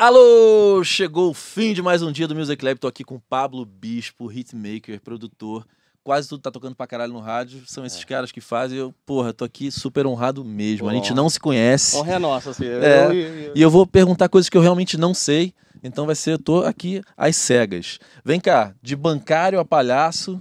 [0.00, 0.84] Alô!
[0.84, 2.78] Chegou o fim de mais um dia do Music Lab.
[2.78, 5.66] Tô aqui com Pablo Bispo, hitmaker, produtor.
[6.04, 7.64] Quase tudo tá tocando pra caralho no rádio.
[7.66, 8.78] São esses caras que fazem.
[8.78, 10.88] Eu, porra, tô aqui super honrado mesmo.
[10.88, 11.96] A gente não se conhece.
[11.96, 12.64] Honra é nossa, assim.
[12.64, 13.06] É.
[13.06, 15.52] Eu- eu- E eu vou perguntar coisas que eu realmente não sei.
[15.82, 17.98] Então vai ser, eu tô aqui às cegas.
[18.24, 20.40] Vem cá, de bancário a palhaço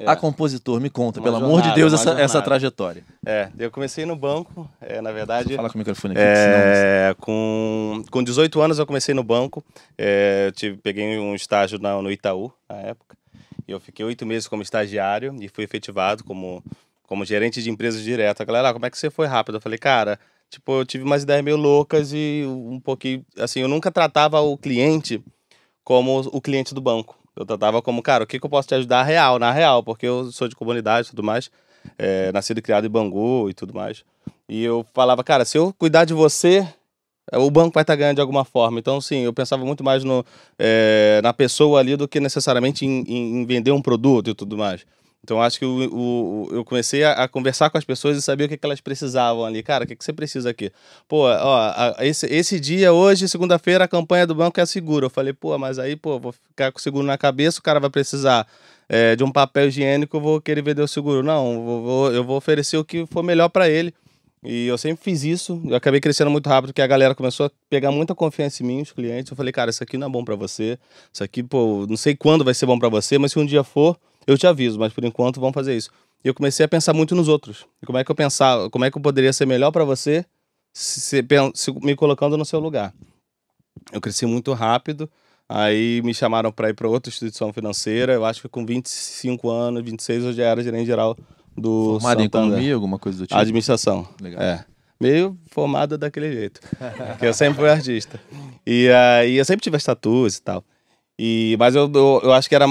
[0.00, 0.10] É.
[0.10, 0.80] a compositor.
[0.80, 2.42] Me conta, Uma pelo amor de jornada, Deus, essa, essa jornada.
[2.42, 3.04] trajetória.
[3.24, 5.54] É, eu comecei no banco, é, na verdade.
[5.54, 6.22] Fala com o microfone aqui.
[6.22, 9.62] É, com, com 18 anos eu comecei no banco,
[9.98, 13.16] é, tive, peguei um estágio na- no Itaú, na época,
[13.68, 16.62] e eu fiquei oito meses como estagiário e fui efetivado como,
[17.06, 18.40] como gerente de empresas direto.
[18.40, 19.56] A galera, ah, como é que você foi rápido?
[19.56, 23.68] Eu falei, cara, tipo, eu tive umas ideias meio loucas e um pouquinho, assim, eu
[23.68, 25.22] nunca tratava o cliente
[25.84, 27.18] como o cliente do banco.
[27.36, 30.06] Eu tratava como, cara, o que, que eu posso te ajudar real, na real, porque
[30.06, 31.50] eu sou de comunidade e tudo mais,
[31.98, 34.04] é, nascido e criado em Bangu e tudo mais.
[34.48, 36.66] E eu falava, cara, se eu cuidar de você,
[37.30, 38.78] é, o banco vai estar ganhando de alguma forma.
[38.78, 40.24] Então, sim, eu pensava muito mais no,
[40.58, 44.84] é, na pessoa ali do que necessariamente em- em vender um produto e tudo mais.
[45.30, 48.44] Então, acho que o, o- eu comecei a, a conversar com as pessoas e saber
[48.44, 49.62] o que, que elas precisavam ali.
[49.62, 50.72] Cara, o que, que você precisa aqui?
[51.06, 55.06] Pô, ó, a- esse, esse dia, hoje, segunda-feira, a campanha do banco é seguro.
[55.06, 57.78] Eu falei, pô, mas aí, pô, vou ficar com o seguro na cabeça, o cara
[57.78, 58.44] vai precisar
[58.88, 61.22] é, de um papel higiênico, eu vou querer vender o seguro.
[61.22, 63.94] Não, vou- vou- eu vou oferecer o que for melhor para ele.
[64.42, 65.62] E eu sempre fiz isso.
[65.64, 68.82] Eu acabei crescendo muito rápido, porque a galera começou a pegar muita confiança em mim,
[68.82, 69.30] os clientes.
[69.30, 70.76] Eu falei, cara, isso aqui não é bom para você.
[71.12, 73.62] Isso aqui, pô, não sei quando vai ser bom para você, mas se um dia
[73.62, 74.78] for, eu te aviso.
[74.78, 75.90] Mas por enquanto, vamos fazer isso.
[76.24, 77.66] E eu comecei a pensar muito nos outros.
[77.82, 80.24] E como é que eu pensava, como é que eu poderia ser melhor para você,
[80.72, 82.92] se, se se- me colocando no seu lugar.
[83.92, 85.08] Eu cresci muito rápido.
[85.48, 88.12] Aí me chamaram para ir para outra instituição financeira.
[88.12, 91.16] Eu acho que com 25 anos, 26, eu já era gerente geral
[91.56, 92.48] do Formado em Santander.
[92.50, 93.38] economia, alguma coisa do tipo?
[93.40, 94.06] Administração.
[94.20, 94.40] Legal.
[94.40, 94.64] É.
[95.00, 96.60] Meio formada daquele jeito.
[97.18, 98.20] que eu sempre fui artista.
[98.66, 100.62] E aí eu sempre tive as tatuas e tal.
[101.18, 102.66] E, mas eu, eu, eu acho que era.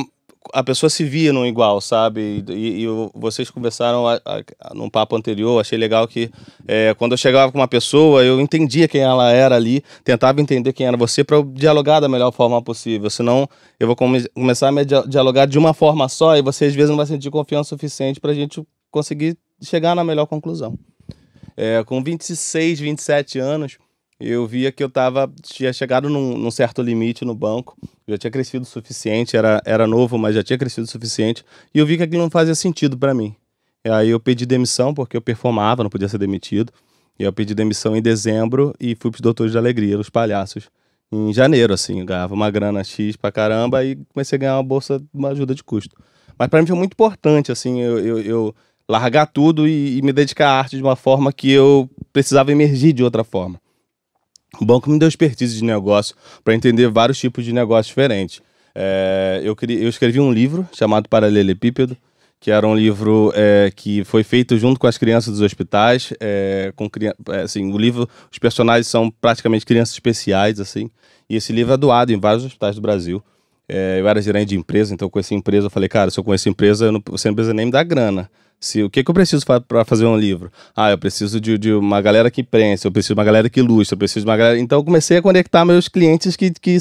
[0.53, 2.43] A pessoa se via no igual, sabe?
[2.49, 6.31] E, e vocês conversaram a, a, num papo anterior, achei legal que
[6.67, 10.71] é, quando eu chegava com uma pessoa, eu entendia quem ela era ali, tentava entender
[10.71, 13.09] quem era você para dialogar da melhor forma possível.
[13.09, 13.47] Senão
[13.79, 16.73] eu vou come começar a me dia- dialogar de uma forma só e você às
[16.73, 20.79] vezes não vai sentir confiança suficiente para a gente conseguir chegar na melhor conclusão.
[21.55, 23.77] É, com 26, 27 anos,
[24.19, 28.29] eu via que eu tava, tinha chegado num, num certo limite no banco, já tinha
[28.31, 31.97] crescido o suficiente, era, era novo, mas já tinha crescido o suficiente, e eu vi
[31.97, 33.33] que aquilo não fazia sentido para mim.
[33.85, 36.73] E aí eu pedi demissão, porque eu performava, não podia ser demitido,
[37.17, 40.69] e eu pedi demissão em dezembro e fui pros Doutores de Alegria, os palhaços,
[41.11, 44.63] em janeiro, assim, eu ganhava uma grana X pra caramba e comecei a ganhar uma
[44.63, 45.95] bolsa, uma ajuda de custo.
[46.37, 48.55] Mas para mim foi muito importante, assim, eu, eu, eu
[48.87, 52.93] largar tudo e, e me dedicar à arte de uma forma que eu precisava emergir
[52.93, 53.59] de outra forma.
[54.59, 58.41] O banco me deu expertise de negócio para entender vários tipos de negócios diferentes.
[58.73, 61.95] É, eu, cri- eu escrevi um livro chamado Paralelepípedo,
[62.39, 66.13] que era um livro é, que foi feito junto com as crianças dos hospitais.
[66.19, 66.89] é, com
[67.31, 70.89] é, assim, o livro, os personagens são praticamente crianças especiais, assim.
[71.29, 73.21] E esse livro é doado em vários hospitais do Brasil.
[73.67, 75.67] É, eu era gerente de empresa, então eu conheci a empresa.
[75.67, 77.83] Eu falei, cara, se eu conheço a empresa, eu não, não precisa nem me dar
[77.83, 78.29] grana.
[78.61, 80.51] Se, o que, que eu preciso para fazer um livro?
[80.75, 83.61] Ah, eu preciso de, de uma galera que prensa, eu preciso de uma galera que
[83.61, 84.59] ilustra, eu preciso de uma galera.
[84.59, 86.51] Então eu comecei a conectar meus clientes que.
[86.51, 86.77] que...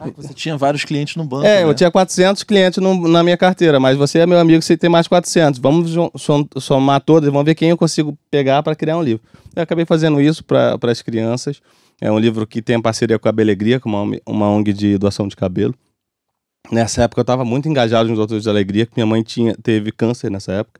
[0.00, 1.70] Ah, você tinha vários clientes no banco, É, né?
[1.70, 4.90] eu tinha 400 clientes no- na minha carteira, mas você é meu amigo, você tem
[4.90, 5.58] mais 400.
[5.58, 5.92] Vamos
[6.60, 9.22] somar todas, vamos ver quem eu consigo pegar para criar um livro.
[9.56, 11.62] Eu acabei fazendo isso para as crianças.
[12.00, 14.98] É um livro que tem parceria com a Belegria, com uma, ONG- uma ONG de
[14.98, 15.74] doação de cabelo.
[16.70, 19.90] Nessa época eu estava muito engajado nos Doutores de Alegria, que minha mãe tinha, teve
[19.90, 20.78] câncer nessa época.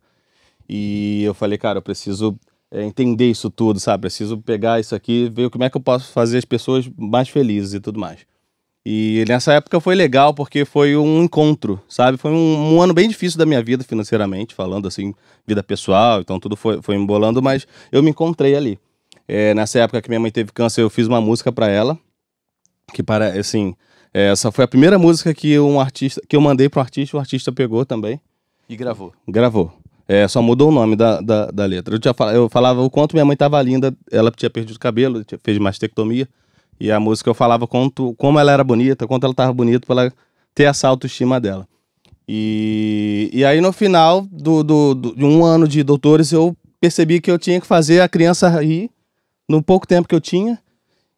[0.69, 2.39] E eu falei, cara, eu preciso
[2.71, 4.03] é, entender isso tudo, sabe?
[4.03, 7.75] Preciso pegar isso aqui, ver como é que eu posso fazer as pessoas mais felizes
[7.75, 8.27] e tudo mais.
[8.85, 12.17] E nessa época foi legal porque foi um encontro, sabe?
[12.17, 15.15] Foi um, um ano bem difícil da minha vida financeiramente, falando assim,
[15.47, 18.79] vida pessoal, então tudo foi, foi embolando, mas eu me encontrei ali.
[19.27, 21.99] É, nessa época que minha mãe teve câncer, eu fiz uma música para ela,
[22.95, 23.75] que para assim,
[24.15, 27.17] é, essa foi a primeira música que um artista, que eu mandei para um artista,
[27.17, 28.19] o artista pegou também,
[28.69, 29.13] E gravou.
[29.29, 29.73] gravou.
[30.09, 31.95] É, só mudou o nome da, da, da letra.
[31.95, 35.39] Eu, tinha, eu falava o quanto minha mãe estava linda, ela tinha perdido cabelo, tinha-
[35.45, 36.27] fez mastectomia.
[36.81, 40.03] E a música eu falava quanto, como ela era bonita, quanto ela estava bonita para
[40.05, 40.13] ela
[40.55, 41.67] ter essa autoestima dela.
[42.27, 47.21] E, e aí no final do, do, do- de um ano de doutores eu percebi
[47.21, 48.91] que eu tinha que fazer a criança rir
[49.49, 50.59] no pouco tempo que eu tinha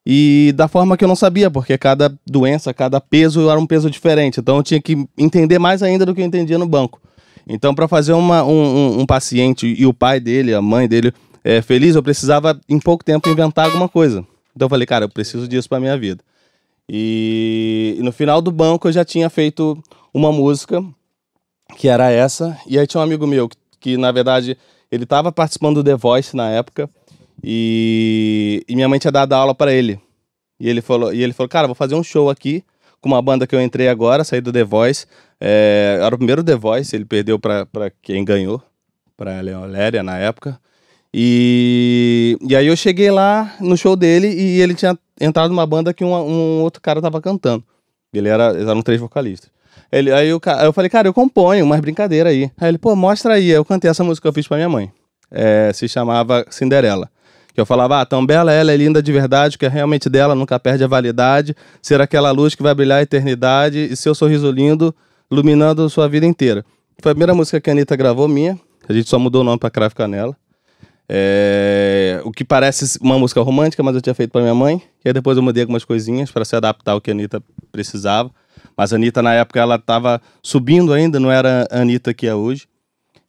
[0.06, 3.90] e da forma que eu não sabia, porque cada doença, cada peso era um peso
[3.90, 4.40] diferente.
[4.40, 7.00] Então eu tinha que entender mais ainda do que eu entendia no banco.
[7.48, 11.12] Então, para fazer uma, um, um- um paciente e o pai dele, a mãe dele,
[11.42, 14.24] é, feliz, eu precisava, em pouco tempo, inventar alguma coisa.
[14.54, 16.22] Então eu falei, cara, eu preciso disso para minha vida.
[16.88, 19.82] E, e no final do banco eu já tinha feito
[20.12, 20.84] uma música
[21.76, 22.58] que era essa.
[22.66, 24.56] E aí tinha um amigo meu que, que na verdade,
[24.90, 26.90] ele estava participando do The Voice na época.
[27.42, 29.98] E, e minha mãe tinha dado aula para ele.
[30.58, 32.62] E ele falou, e ele falou, cara, vou fazer um show aqui
[33.00, 35.06] com uma banda que eu entrei agora, saí do The Voice.
[35.40, 38.62] É, era o primeiro The Voice, ele perdeu para quem ganhou,
[39.16, 40.58] para Leoléria na época.
[41.12, 45.92] E, e aí eu cheguei lá no show dele e ele tinha entrado numa banda
[45.92, 47.64] que um, um outro cara tava cantando.
[48.12, 49.50] Ele era, eles eram três vocalistas.
[49.90, 52.50] Ele, aí eu, eu falei, cara, eu componho, mas brincadeira aí.
[52.60, 53.50] Aí ele, pô, mostra aí.
[53.50, 54.92] Eu cantei essa música que eu fiz pra minha mãe.
[55.30, 57.10] É, se chamava Cinderela.
[57.60, 60.58] Eu falava, ah, tão bela ela, é linda de verdade, que é realmente dela, nunca
[60.58, 61.54] perde a validade.
[61.82, 64.94] Ser aquela luz que vai brilhar a eternidade e seu sorriso lindo,
[65.30, 66.64] iluminando sua vida inteira.
[67.02, 68.58] Foi a primeira música que a Anitta gravou minha.
[68.88, 70.36] A gente só mudou o nome pra Crave Canela.
[71.08, 74.82] É, o que parece uma música romântica, mas eu tinha feito para minha mãe.
[75.04, 77.42] E aí depois eu mudei algumas coisinhas para se adaptar ao que a Anitta
[77.72, 78.30] precisava.
[78.76, 82.34] Mas a Anitta, na época, ela estava subindo ainda, não era a Anitta que é
[82.34, 82.66] hoje.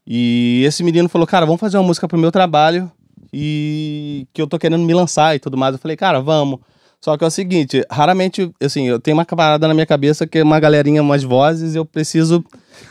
[0.06, 2.92] E esse menino falou, cara, vamos fazer uma música pro meu trabalho
[3.34, 5.74] e que eu tô querendo me lançar e tudo mais.
[5.74, 6.60] Eu falei, cara, vamos.
[7.04, 10.38] Só que é o seguinte, raramente, assim, eu tenho uma parada na minha cabeça que
[10.38, 12.46] é uma galerinha, umas vozes, eu preciso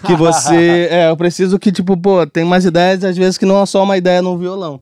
[0.05, 0.89] que você.
[0.91, 3.85] é, eu preciso que, tipo, pô, tem mais ideias, às vezes, que não é só
[3.85, 4.81] uma ideia no violão.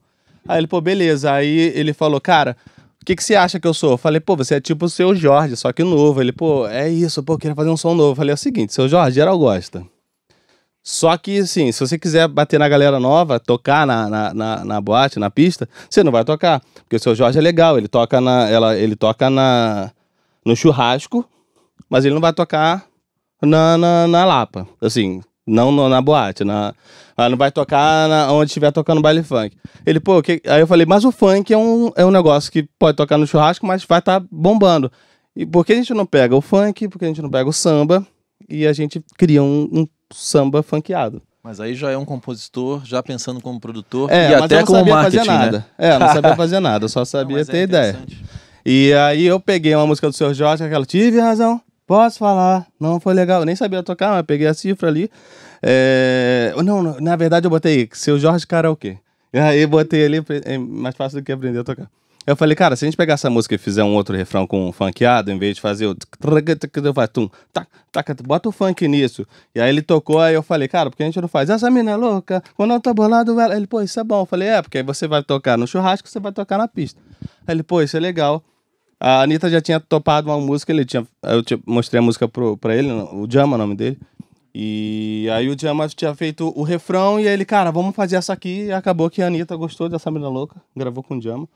[0.49, 1.31] Aí ele, pô, beleza.
[1.31, 2.56] Aí ele falou, cara,
[3.02, 3.93] o que, que você acha que eu sou?
[3.93, 6.22] Eu falei, pô, você é tipo o seu Jorge, só que novo.
[6.22, 8.12] Ele, pô, é isso, pô, eu queria fazer um som novo.
[8.12, 9.84] Eu falei, é o seguinte, seu Jorge, geral gosta.
[10.90, 14.81] Só que, assim, se você quiser bater na galera nova, tocar na, na, na, na,
[14.81, 16.62] boate, na pista, você não vai tocar.
[16.76, 18.49] Porque o seu Jorge é legal, ele toca na.
[18.49, 19.90] Ela, ele toca na.
[20.46, 21.29] no churrasco,
[21.90, 22.87] mas ele não vai tocar
[23.43, 24.67] na, na, na Lapa.
[24.81, 26.43] Assim, não no, na boate.
[26.43, 26.73] Na,
[27.19, 29.55] não vai tocar na, onde estiver tocando baile funk.
[29.85, 30.40] Ele, pô, que...
[30.46, 33.26] aí eu falei, mas o funk é um, é um negócio que pode tocar no
[33.26, 34.90] churrasco, mas vai estar tá bombando.
[35.37, 36.88] E por que a gente não pega o funk?
[36.88, 38.06] Por que a gente não pega o samba?
[38.49, 41.22] E a gente cria um, um samba funkeado.
[41.43, 45.19] Mas aí já é um compositor, já pensando como produtor é, e até como marketing,
[45.19, 45.58] fazer nada.
[45.58, 45.64] Né?
[45.78, 47.99] É, não sabia fazer nada, só sabia não, ter é ideia.
[48.66, 50.34] E aí eu peguei uma música do Sr.
[50.34, 54.46] Jorge, aquela Tive Razão, Posso falar, não foi legal, eu nem sabia tocar, mas peguei
[54.46, 55.10] a cifra ali.
[55.62, 56.52] É...
[56.62, 58.99] Não, na verdade eu botei Seu Jorge Karaokê.
[59.32, 61.88] E aí botei ali, é mais fácil do que aprender a tocar.
[62.28, 64.69] Eu falei, cara, se a gente pegar essa música e fizer um outro refrão com
[64.69, 65.96] um funkeado, em vez de fazer o.
[68.22, 69.26] Bota o funk nisso.
[69.54, 71.48] E aí ele tocou, aí eu falei, cara, por que a gente não faz?
[71.48, 73.56] Essa mina é louca, quando eu tô bolado, ela.
[73.56, 74.20] Ele, pô, isso é bom.
[74.20, 77.00] Eu falei, é, porque aí você vai tocar no churrasco, você vai tocar na pista.
[77.46, 78.44] Aí ele, pô, isso é legal.
[79.00, 81.06] A Anitta já tinha topado uma música, ele tinha.
[81.22, 83.98] Eu mostrei a música pro, pra ele, o Jama, o nome dele.
[84.54, 88.66] E aí o Jama tinha feito o refrão e ele, cara, vamos fazer essa aqui.
[88.66, 91.48] E acabou que a Anitta gostou dessa mina louca, gravou com o Jama.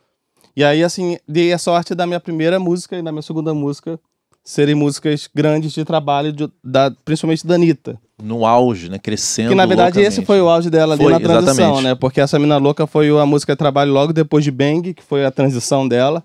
[0.56, 3.99] E aí, assim, dei a sorte da minha primeira música e da minha segunda música
[4.44, 7.99] serem músicas grandes de trabalho, de, da, principalmente da Anitta.
[8.20, 8.99] No auge, né?
[8.99, 9.50] Crescendo.
[9.50, 10.08] Que na verdade loucamente.
[10.08, 11.84] esse foi o auge dela ali foi, na transição, exatamente.
[11.84, 11.94] né?
[11.94, 15.25] Porque essa Mina Louca foi a música de trabalho logo depois de Bang, que foi
[15.25, 16.25] a transição dela.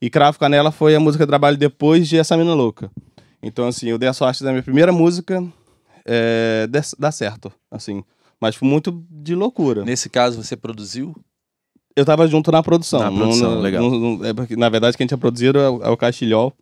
[0.00, 2.90] E Cravo Canela foi a música de trabalho depois de Essa Mina Louca.
[3.42, 5.42] Então, assim, eu dei a sorte da minha primeira música
[6.04, 6.68] é,
[6.98, 8.02] dar certo, assim.
[8.40, 9.84] Mas foi muito de loucura.
[9.84, 11.14] Nesse caso, você produziu?
[11.96, 13.00] Eu tava junto na produção.
[13.00, 13.82] Na produção, no, legal.
[13.82, 16.52] No, é porque, na verdade, quem tinha produzido é o, é o Castilhol,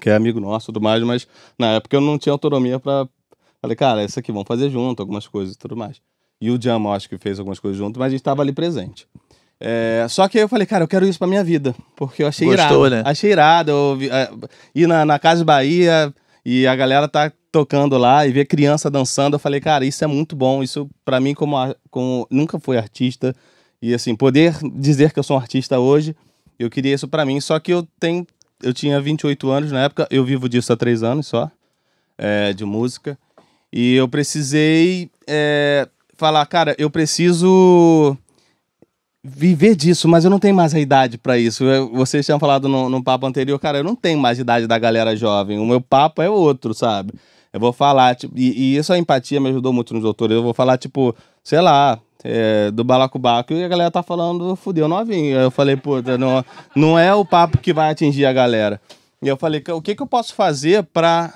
[0.00, 1.26] que é amigo nosso e tudo mais, mas
[1.58, 3.08] na época eu não tinha autonomia pra...
[3.62, 6.00] Falei, cara, isso aqui, vamos fazer junto, algumas coisas e tudo mais.
[6.40, 9.06] E o Jam, acho que fez algumas coisas junto, mas a gente tava ali presente.
[9.64, 11.72] É, só que eu falei, cara, eu quero isso pra minha vida.
[11.94, 12.90] Porque eu achei Gostou, irado.
[12.90, 13.02] Né?
[13.06, 13.70] Achei irado.
[13.70, 14.28] Eu vi, é,
[14.74, 16.12] ir na, na Casa Bahia
[16.44, 19.36] e a galera tá tocando lá e ver criança dançando.
[19.36, 20.64] Eu falei, cara, isso é muito bom.
[20.64, 21.56] Isso, para mim, como,
[21.90, 23.36] como nunca fui artista,
[23.82, 26.14] e assim, poder dizer que eu sou um artista hoje,
[26.56, 27.40] eu queria isso para mim.
[27.40, 28.24] Só que eu tenho.
[28.62, 31.50] Eu tinha 28 anos na época, eu vivo disso há três anos só,
[32.16, 33.18] é, de música.
[33.72, 38.16] E eu precisei é, falar, cara, eu preciso
[39.24, 41.64] viver disso, mas eu não tenho mais a idade para isso.
[41.92, 44.78] Vocês tinham falado no, no papo anterior, cara, eu não tenho mais a idade da
[44.78, 45.58] galera jovem.
[45.58, 47.12] O meu papo é outro, sabe?
[47.52, 50.36] Eu vou falar, tipo, e, e isso a empatia me ajudou muito nos doutores.
[50.36, 54.88] Eu vou falar, tipo, sei lá, é, do balacobaco e a galera tá falando, fudeu
[54.88, 55.38] novinho.
[55.38, 58.80] Eu falei, puta, não, não é o papo que vai atingir a galera.
[59.20, 61.32] E eu falei, o que, que eu posso fazer para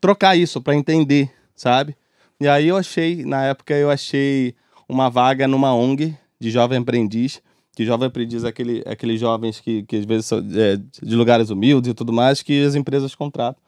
[0.00, 1.96] trocar isso, para entender, sabe?
[2.40, 4.54] E aí eu achei, na época eu achei
[4.88, 7.42] uma vaga numa ONG de jovem aprendiz,
[7.76, 11.14] que jovem aprendiz é aquele, é aqueles jovens que, que às vezes são é, de
[11.14, 13.60] lugares humildes e tudo mais, que as empresas contratam.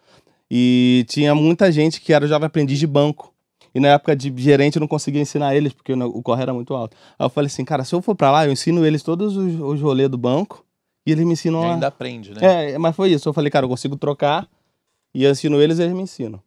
[0.50, 3.31] E tinha muita gente que era jovem aprendiz de banco.
[3.74, 6.74] E na época de gerente eu não conseguia ensinar eles, porque o corre era muito
[6.74, 6.96] alto.
[7.18, 9.58] Aí eu falei assim, cara, se eu for para lá, eu ensino eles todos os,
[9.58, 10.64] os rolês do banco
[11.06, 11.74] e eles me ensinam e a...
[11.74, 12.72] ainda aprende, né?
[12.74, 13.28] É, mas foi isso.
[13.28, 14.46] Eu falei, cara, eu consigo trocar
[15.14, 16.40] E eu ensino eles e eles me ensinam.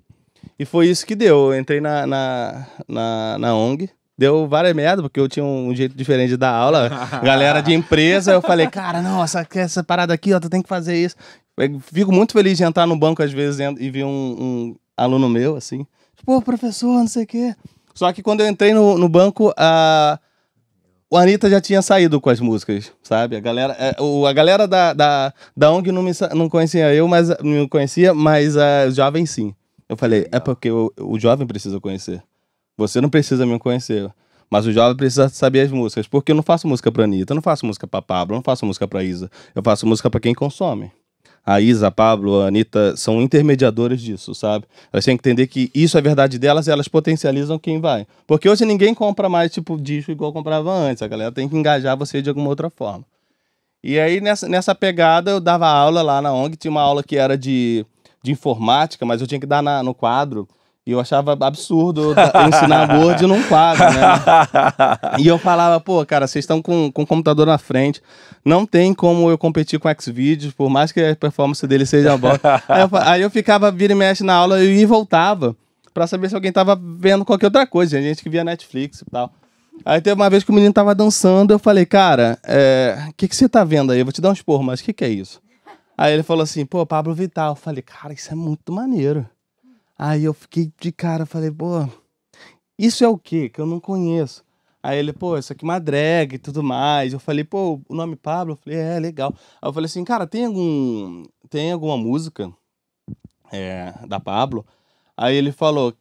[0.58, 1.52] E foi isso que deu.
[1.52, 5.96] Eu entrei na, na, na, na ONG, deu várias merda, porque eu tinha um jeito
[5.96, 6.90] diferente de dar aula.
[7.24, 10.70] Galera de empresa, eu falei, cara, não, essa, essa parada aqui, ó, tu tem que
[10.70, 11.16] fazer isso.
[11.58, 15.30] Eu fico muito feliz de entrar no banco, às vezes, e ver um, um aluno
[15.30, 15.86] meu, assim.
[16.26, 17.56] Pô, professor, não sei o quê.
[17.94, 20.20] Só que quando eu entrei no, no banco, a,
[21.10, 23.36] o Anitta já tinha saído com as músicas, sabe?
[23.36, 27.08] A galera, é, o, a galera da, da, da ONG não, me, não conhecia eu,
[27.08, 29.54] mas me conhecia, mas a jovem sim.
[29.88, 32.24] Eu falei, é porque o, o jovem precisa conhecer.
[32.76, 34.12] Você não precisa me conhecer.
[34.50, 36.08] Mas o jovem precisa saber as músicas.
[36.08, 38.44] Porque eu não faço música pra Anitta, eu não faço música pra Pablo, eu não
[38.44, 39.30] faço música pra Isa.
[39.54, 40.92] Eu faço música pra quem consome.
[41.46, 44.66] A Isa, a Pablo, a Anitta são intermediadores disso, sabe?
[44.92, 48.08] Elas têm que entender que isso é verdade delas e elas potencializam quem vai.
[48.26, 51.04] Porque hoje ninguém compra mais, tipo, disco igual comprava antes.
[51.04, 53.06] A galera tem que engajar você de alguma outra forma.
[53.84, 56.58] E aí, nessa, nessa pegada, eu dava aula lá na ONG.
[56.58, 57.86] Tinha uma aula que era de,
[58.24, 60.48] de informática, mas eu tinha que dar na, no quadro
[60.86, 62.14] e eu achava absurdo
[62.48, 65.18] ensinar Word num quadro, né?
[65.18, 68.02] E eu falava, pô, cara, vocês estão com, com o computador na frente,
[68.44, 72.40] não tem como eu competir com Xvideos, por mais que a performance dele seja boa.
[72.68, 75.56] aí, eu, aí eu ficava, vira e mexe na aula, eu ia e voltava,
[75.94, 78.00] pra saber se alguém tava vendo qualquer outra coisa.
[78.02, 79.32] Gente que via Netflix e tal.
[79.84, 83.28] Aí teve uma vez que o menino tava dançando, eu falei, cara, o é, que,
[83.28, 84.00] que você tá vendo aí?
[84.00, 85.42] Eu vou te dar um esporro, mas o que, que é isso?
[85.98, 87.54] Aí ele falou assim, pô, Pablo Vital.
[87.54, 89.26] Eu falei, cara, isso é muito maneiro.
[89.98, 91.88] Aí eu fiquei de cara, falei, pô,
[92.78, 93.50] isso é o quê?
[93.50, 94.44] Que eu não conheço.
[94.84, 97.14] Aí ele, pô, isso aqui é uma drag e tudo mais.
[97.14, 98.54] Eu falei, pô, o nome Pablo?
[98.54, 99.34] Eu falei, é, legal.
[99.62, 101.24] Aí eu falei assim, cara, tem algum.
[101.50, 102.52] Tem alguma música
[103.52, 104.66] é, da Pablo?
[105.18, 105.94] Aí ele falou,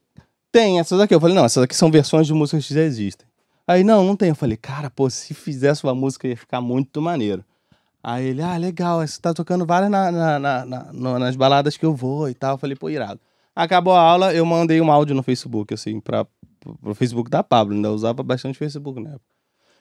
[0.52, 1.14] tem essas aqui.
[1.14, 3.26] Eu falei, não, essas aqui são versões de músicas que já existem.
[3.66, 4.28] Aí, não, não tem.
[4.28, 7.44] Eu falei, cara, pô, se fizesse uma música ia ficar muito maneiro.
[8.02, 11.86] Aí ele, ah, legal, você tá tocando várias na, na, na, na, nas baladas que
[11.86, 12.54] eu vou e tal.
[12.54, 13.18] Eu falei, pô, irado.
[13.54, 16.26] Acabou a aula, eu mandei um áudio no Facebook, assim, para
[16.80, 17.74] pro Facebook da Pablo.
[17.74, 19.34] Ainda usava bastante Facebook na época.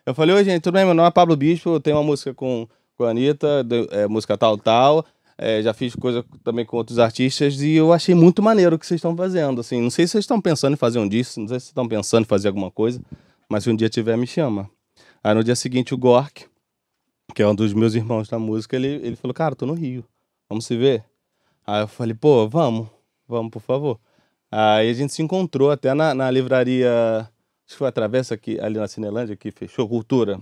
[0.05, 0.85] Eu falei, oi, gente, tudo bem?
[0.85, 4.07] Meu nome é Pablo Bispo, eu tenho uma música com, com a Anitta, de, é,
[4.07, 5.05] música tal, tal.
[5.37, 8.85] É, já fiz coisa também com outros artistas e eu achei muito maneiro o que
[8.85, 9.61] vocês estão fazendo.
[9.61, 11.87] Assim, não sei se vocês estão pensando em fazer um disco, não sei se estão
[11.87, 13.01] pensando em fazer alguma coisa,
[13.49, 14.69] mas se um dia tiver, me chama.
[15.23, 16.45] Aí no dia seguinte, o Gork,
[17.33, 20.03] que é um dos meus irmãos da música, ele, ele falou, cara, tô no Rio,
[20.47, 21.03] vamos se ver?
[21.65, 22.87] Aí eu falei, pô, vamos.
[23.33, 23.99] Vamos, por favor.
[24.51, 26.87] Aí a gente se encontrou até na, na livraria,
[27.65, 30.39] acho que foi a Travessa aqui, ali na Cinelândia, que fechou Cultura.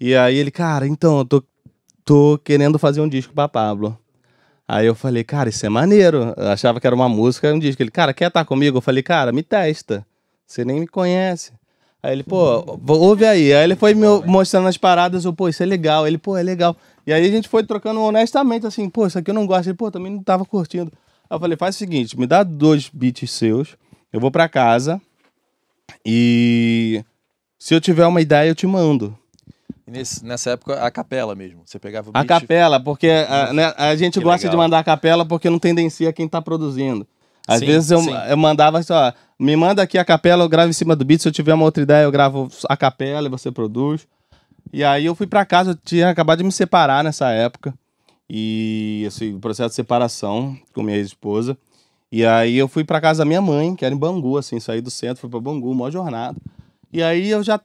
[0.00, 1.44] E aí ele, cara, então, eu tô,
[2.02, 3.98] tô querendo fazer um disco pra Pablo.
[4.66, 6.32] Aí eu falei, cara, isso é maneiro.
[6.38, 7.82] Eu achava que era uma música, um disco.
[7.82, 8.78] Ele, cara, quer estar comigo?
[8.78, 10.06] Eu falei, cara, me testa.
[10.46, 11.52] Você nem me conhece.
[12.02, 13.52] Aí ele, pô, ouve aí.
[13.52, 16.06] Aí ele foi me mostrando as paradas, eu, pô, isso é legal.
[16.06, 16.74] Ele, pô, é legal.
[17.06, 19.66] E aí a gente foi trocando honestamente, assim, pô, isso aqui eu não gosto.
[19.68, 20.90] Ele, pô, também não tava curtindo.
[21.30, 23.76] Eu falei, faz o seguinte, me dá dois beats seus,
[24.12, 25.00] eu vou para casa
[26.04, 27.04] e
[27.58, 29.16] se eu tiver uma ideia eu te mando.
[29.86, 31.62] Nesse, nessa época, a capela mesmo.
[31.64, 32.24] Você pegava o beat...
[32.24, 34.50] A capela, porque a, né, a gente que gosta legal.
[34.50, 37.06] de mandar a capela porque não tendencia quem tá produzindo.
[37.46, 40.70] Às sim, vezes eu, eu mandava assim, ó, me manda aqui a capela, eu gravo
[40.70, 43.30] em cima do beat, se eu tiver uma outra ideia eu gravo a capela e
[43.30, 44.06] você produz.
[44.72, 47.72] E aí eu fui para casa, eu tinha acabado de me separar nessa época.
[48.28, 51.56] E assim, processo de separação com minha ex-esposa.
[52.10, 54.80] E aí eu fui para casa da minha mãe, que era em Bangu, assim, saí
[54.80, 56.36] do centro, fui para Bangu, maior jornada.
[56.92, 57.60] E aí eu já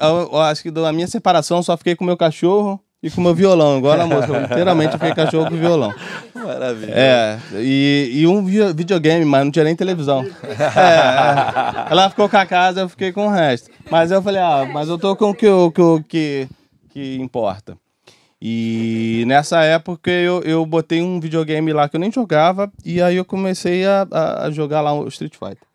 [0.00, 3.34] eu, eu acho que da minha separação só fiquei com meu cachorro e com meu
[3.34, 4.40] violão, igual na música.
[4.40, 5.94] Literalmente eu fiquei cachorro com violão.
[6.34, 6.92] Maravilha.
[6.92, 10.26] É, e, e um videogame, mas não tinha nem televisão.
[10.42, 11.92] É, é.
[11.92, 13.70] Ela ficou com a casa, eu fiquei com o resto.
[13.90, 16.48] Mas eu falei, ah, mas eu tô com o que, que, que,
[16.90, 17.76] que importa.
[18.40, 23.16] E nessa época eu, eu botei um videogame lá que eu nem jogava, e aí
[23.16, 24.06] eu comecei a,
[24.44, 25.66] a jogar lá o Street Fighter.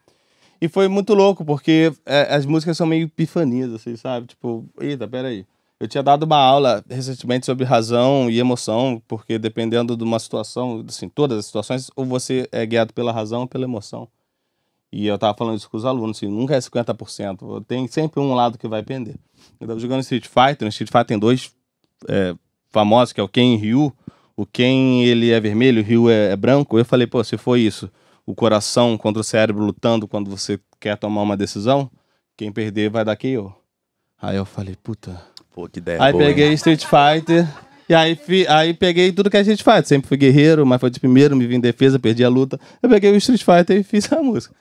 [0.62, 4.28] E foi muito louco, porque é, as músicas são meio epifanias, assim, sabe?
[4.28, 5.46] Tipo, eita, peraí.
[5.78, 10.86] Eu tinha dado uma aula recentemente sobre razão e emoção, porque dependendo de uma situação,
[10.88, 14.08] assim, todas as situações, ou você é guiado pela razão ou pela emoção.
[14.90, 18.34] E eu tava falando isso com os alunos, assim, nunca é 50%, tem sempre um
[18.34, 19.16] lado que vai pender.
[19.60, 21.52] Eu tava jogando Street Fighter, no Street Fighter tem dois
[22.08, 22.34] é,
[22.74, 23.94] famosos, que é o Ken Ryu.
[24.36, 26.78] O Ken, ele é vermelho, o Ryu é, é branco.
[26.78, 27.90] Eu falei, pô, se foi isso,
[28.26, 31.90] o coração contra o cérebro lutando quando você quer tomar uma decisão,
[32.36, 33.54] quem perder vai dar KO.
[34.20, 35.22] Aí eu falei, puta.
[35.54, 36.52] Pô, que ideia Aí boa, peguei?
[36.54, 37.48] Street Fighter.
[37.88, 39.88] E aí, fi, aí peguei tudo que a gente faz.
[39.88, 42.60] Sempre fui guerreiro, mas foi de primeiro, me vim em defesa, perdi a luta.
[42.82, 44.56] Eu peguei o Street Fighter e fiz a música.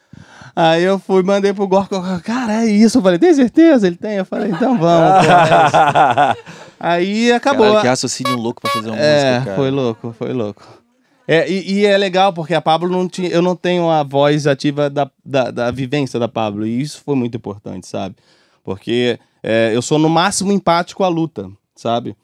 [0.55, 2.99] Aí eu fui, mandei pro Gorko, cara, é isso.
[2.99, 3.87] Eu falei, tem certeza?
[3.87, 4.17] Ele tem.
[4.17, 5.27] Eu falei, então vamos.
[6.83, 7.67] É Aí acabou.
[7.67, 9.57] Caralho, que raciocínio louco pra fazer uma é, música, cara.
[9.57, 10.83] foi louco, foi louco.
[11.29, 13.29] É, e, e é legal porque a Pablo não tinha.
[13.29, 16.67] Eu não tenho a voz ativa da, da, da vivência da Pablo.
[16.67, 18.17] E isso foi muito importante, sabe?
[18.65, 22.17] Porque é, eu sou no máximo empático à luta, sabe?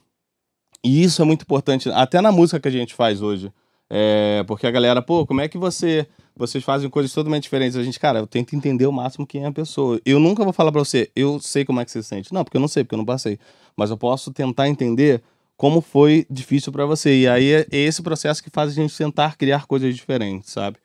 [0.84, 3.52] E isso é muito importante, até na música que a gente faz hoje.
[3.90, 6.06] É, porque a galera, pô, como é que você.
[6.38, 7.76] Vocês fazem coisas totalmente diferentes.
[7.76, 10.00] A gente, cara, eu tento entender o máximo quem é a pessoa.
[10.07, 12.33] Eu nunca vou falar pra você, eu sei como é que você se sente.
[12.33, 13.38] Não, porque eu não sei, porque eu não passei.
[13.76, 15.21] Mas eu posso tentar entender
[15.57, 17.23] como foi difícil para você.
[17.23, 20.78] E aí é esse processo que faz a gente tentar criar coisas diferentes, sabe?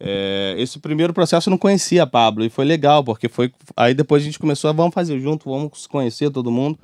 [0.00, 3.52] É, esse primeiro processo eu não conhecia a Pablo e foi legal, porque foi.
[3.76, 6.78] Aí depois a gente começou a vamos fazer junto, vamos conhecer todo mundo.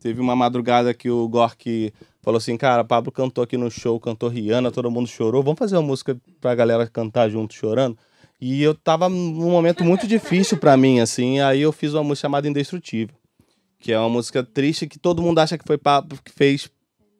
[0.00, 4.28] Teve uma madrugada que o Gork falou assim: Cara, Pablo cantou aqui no show, cantou
[4.28, 5.42] Rihanna, todo mundo chorou.
[5.42, 7.96] Vamos fazer uma música pra galera cantar junto chorando.
[8.40, 11.40] E eu tava num momento muito difícil para mim, assim.
[11.40, 13.14] Aí eu fiz uma música chamada Indestrutível,
[13.78, 16.70] que é uma música triste que todo mundo acha que foi Pablo que fez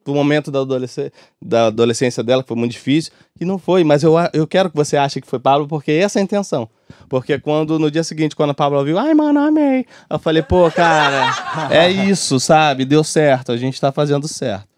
[0.03, 4.03] pro momento da, adolescência, da adolescência dela, que foi muito difícil, e não foi, mas
[4.03, 6.69] eu, eu quero que você ache que foi Pablo, porque essa é a intenção.
[7.09, 10.71] Porque quando, no dia seguinte, quando a Pablo ouviu, ai, mano, amei, eu falei, pô,
[10.71, 12.85] cara, é isso, sabe?
[12.85, 14.70] Deu certo, a gente tá fazendo certo.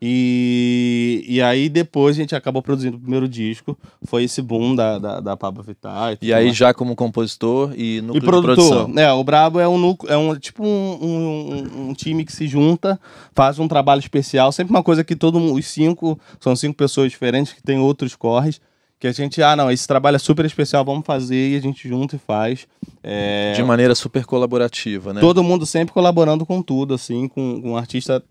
[0.00, 4.98] E, e aí depois a gente acabou produzindo o primeiro disco, foi esse boom da,
[4.98, 6.16] da, da Pablo Vittar.
[6.22, 8.98] E, e aí já como compositor e núcleo e produtor, de produção.
[8.98, 12.46] É, o Brabo é um núcleo, é um tipo um, um, um, time que se
[12.46, 12.98] junta,
[13.34, 17.52] faz um trabalho especial, sempre uma coisa que todo os cinco, são cinco pessoas diferentes
[17.52, 18.60] que tem outros corres,
[19.00, 21.88] que a gente, ah não, esse trabalho é super especial, vamos fazer e a gente
[21.88, 22.66] junta e faz.
[23.02, 23.52] É...
[23.54, 25.20] De maneira super colaborativa, né?
[25.20, 28.22] Todo mundo sempre colaborando com tudo, assim, com, com o artista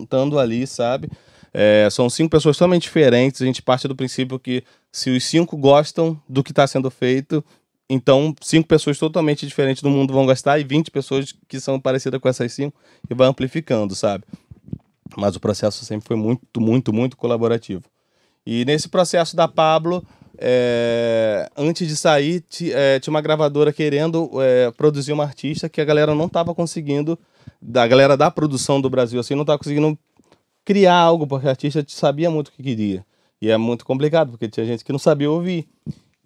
[0.00, 1.08] estando ali, sabe?
[1.52, 3.42] É, são cinco pessoas totalmente diferentes.
[3.42, 7.44] A gente parte do princípio que se os cinco gostam do que está sendo feito,
[7.88, 12.20] então cinco pessoas totalmente diferentes do mundo vão gostar e 20 pessoas que são parecidas
[12.20, 14.24] com essas cinco e vai amplificando, sabe?
[15.16, 17.82] Mas o processo sempre foi muito, muito, muito colaborativo.
[18.46, 20.06] E nesse processo da Pablo,
[20.38, 25.84] é, antes de sair, é, tinha uma gravadora querendo é, produzir uma artista que a
[25.84, 27.18] galera não estava conseguindo
[27.60, 29.98] da galera da produção do Brasil assim não tá conseguindo
[30.64, 33.04] criar algo, porque o artista sabia muito o que queria.
[33.42, 35.66] E é muito complicado, porque tinha gente que não sabia ouvir.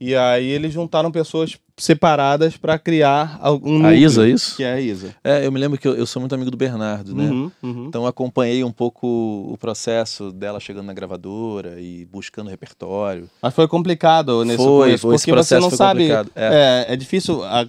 [0.00, 4.56] E aí eles juntaram pessoas separadas para criar um núcleo, A Isa, isso?
[4.56, 5.14] Que é a Isa.
[5.22, 7.24] É, eu me lembro que eu, eu sou muito amigo do Bernardo, né?
[7.24, 7.86] Uhum, uhum.
[7.86, 13.30] Então acompanhei um pouco o processo dela chegando na gravadora e buscando repertório.
[13.40, 16.10] Mas foi complicado nesse foi, começo, foi, porque você não sabe.
[16.10, 16.24] É.
[16.34, 17.44] é, é difícil.
[17.44, 17.66] A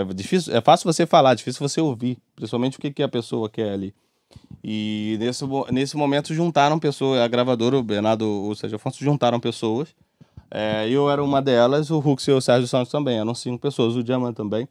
[0.00, 3.48] é difícil, é fácil você falar, difícil você ouvir, principalmente o que, que a pessoa
[3.48, 3.94] quer ali.
[4.62, 9.88] E nesse, nesse momento juntaram pessoas, a gravadora, o Bernardo, o Sérgio Afonso, juntaram pessoas.
[10.50, 13.96] É, eu era uma delas, o Hux e o Sérgio Santos também, eram cinco pessoas,
[13.96, 14.68] o Diamante também.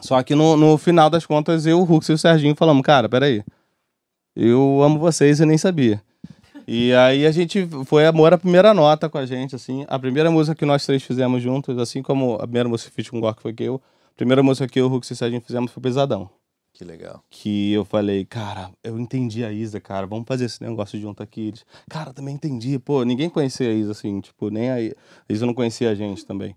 [0.00, 3.08] Só que no, no final das contas, eu, o Hux e o Serginho falamos, cara,
[3.08, 3.42] peraí,
[4.34, 6.02] eu amo vocês e nem sabia.
[6.66, 9.84] E aí a gente foi amor a primeira nota com a gente, assim.
[9.86, 13.08] A primeira música que nós três fizemos juntos, assim como a primeira música que fiz
[13.08, 13.80] com o Gork foi que eu,
[14.16, 16.30] primeira música que eu, o Hulk e Serginho fizemos foi Pesadão.
[16.72, 17.22] Que legal.
[17.30, 21.48] Que eu falei, cara, eu entendi a Isa, cara, vamos fazer esse negócio junto aqui.
[21.48, 22.80] Eles, cara, também entendi.
[22.80, 26.26] Pô, ninguém conhecia a Isa, assim, tipo, nem a, a Isa não conhecia a gente
[26.26, 26.56] também.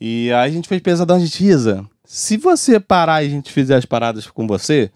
[0.00, 1.88] E aí a gente fez Pesadão de Isa.
[2.04, 4.90] Se você parar e a gente fizer as paradas com você,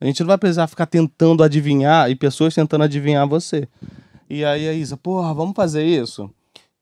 [0.00, 3.68] a gente não vai precisar ficar tentando adivinhar e pessoas tentando adivinhar você.
[4.30, 6.30] E aí a Isa, porra, vamos fazer isso?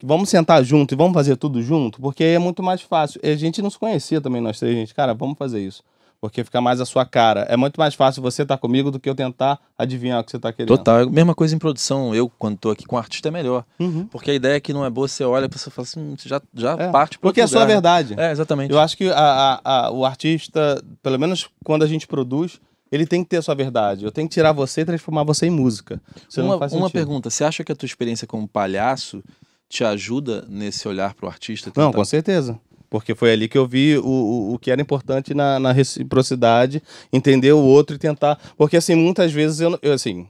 [0.05, 3.21] Vamos sentar junto e vamos fazer tudo junto, porque aí é muito mais fácil.
[3.23, 4.95] E a gente não se conhecia também, nós três, gente.
[4.95, 5.83] Cara, vamos fazer isso.
[6.21, 7.43] Porque fica mais a sua cara.
[7.51, 10.31] É muito mais fácil você estar tá comigo do que eu tentar adivinhar o que
[10.31, 10.69] você está querendo.
[10.75, 11.11] Total.
[11.11, 12.15] Mesma coisa em produção.
[12.15, 13.63] Eu, quando estou aqui com o artista, é melhor.
[13.79, 14.07] Uhum.
[14.07, 16.41] Porque a ideia é que não é boa, você olha e você fala assim, já,
[16.55, 16.91] já é.
[16.91, 18.15] parte Porque é a sua verdade.
[18.17, 18.73] É, exatamente.
[18.73, 22.59] Eu acho que a, a, a, o artista, pelo menos quando a gente produz,
[22.91, 24.07] ele tem que ter a sua verdade.
[24.07, 26.01] Eu tenho que tirar você e transformar você em música.
[26.27, 29.23] Você uma, uma pergunta, você acha que a tua experiência como palhaço
[29.69, 31.71] te ajuda nesse olhar para o artista?
[31.71, 31.83] Tentar...
[31.83, 32.59] Não, com certeza.
[32.89, 36.83] Porque foi ali que eu vi o, o, o que era importante na, na, reciprocidade,
[37.13, 38.39] entender o outro e tentar.
[38.57, 40.29] Porque, assim, muitas vezes eu, eu assim,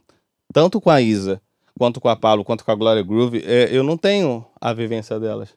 [0.53, 1.43] tanto com a Isa,
[1.79, 5.21] quanto com a Pablo, quanto com a Gloria Groove, é, eu não tenho a vivência
[5.21, 5.51] delas.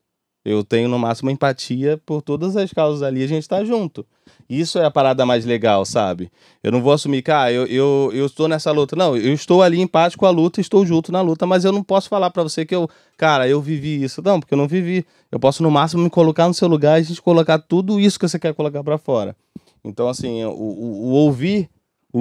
[0.47, 4.05] Eu tenho, no máximo, empatia por todas as causas ali, a gente está junto.
[4.49, 6.31] Isso é a parada mais legal, sabe?
[6.63, 8.95] Eu não vou assumir que, ah, eu, eu, eu estou nessa luta.
[8.95, 11.73] Não, eu estou ali em paz com a luta, estou junto na luta, mas eu
[11.73, 14.21] não posso falar para você que eu, cara, eu vivi isso.
[14.23, 15.05] Não, porque eu não vivi.
[15.29, 18.17] Eu posso, no máximo, me colocar no seu lugar e a gente colocar tudo isso
[18.17, 19.35] que você quer colocar para fora.
[19.83, 21.69] Então, assim, o, o, o ouvir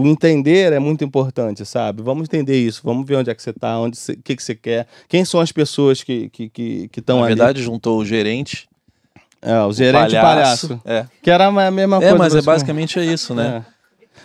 [0.01, 2.03] o entender é muito importante, sabe?
[2.03, 4.55] Vamos entender isso, vamos ver onde é que você está, onde o que, que você
[4.55, 7.21] quer, quem são as pessoas que estão que, que, que ali.
[7.21, 8.69] Na verdade, juntou o gerente
[9.47, 10.83] é, o gerente o palhaço, palhaço.
[10.85, 11.07] É.
[11.23, 12.15] Que era a mesma é, coisa.
[12.15, 13.65] É, mas é basicamente é isso, né?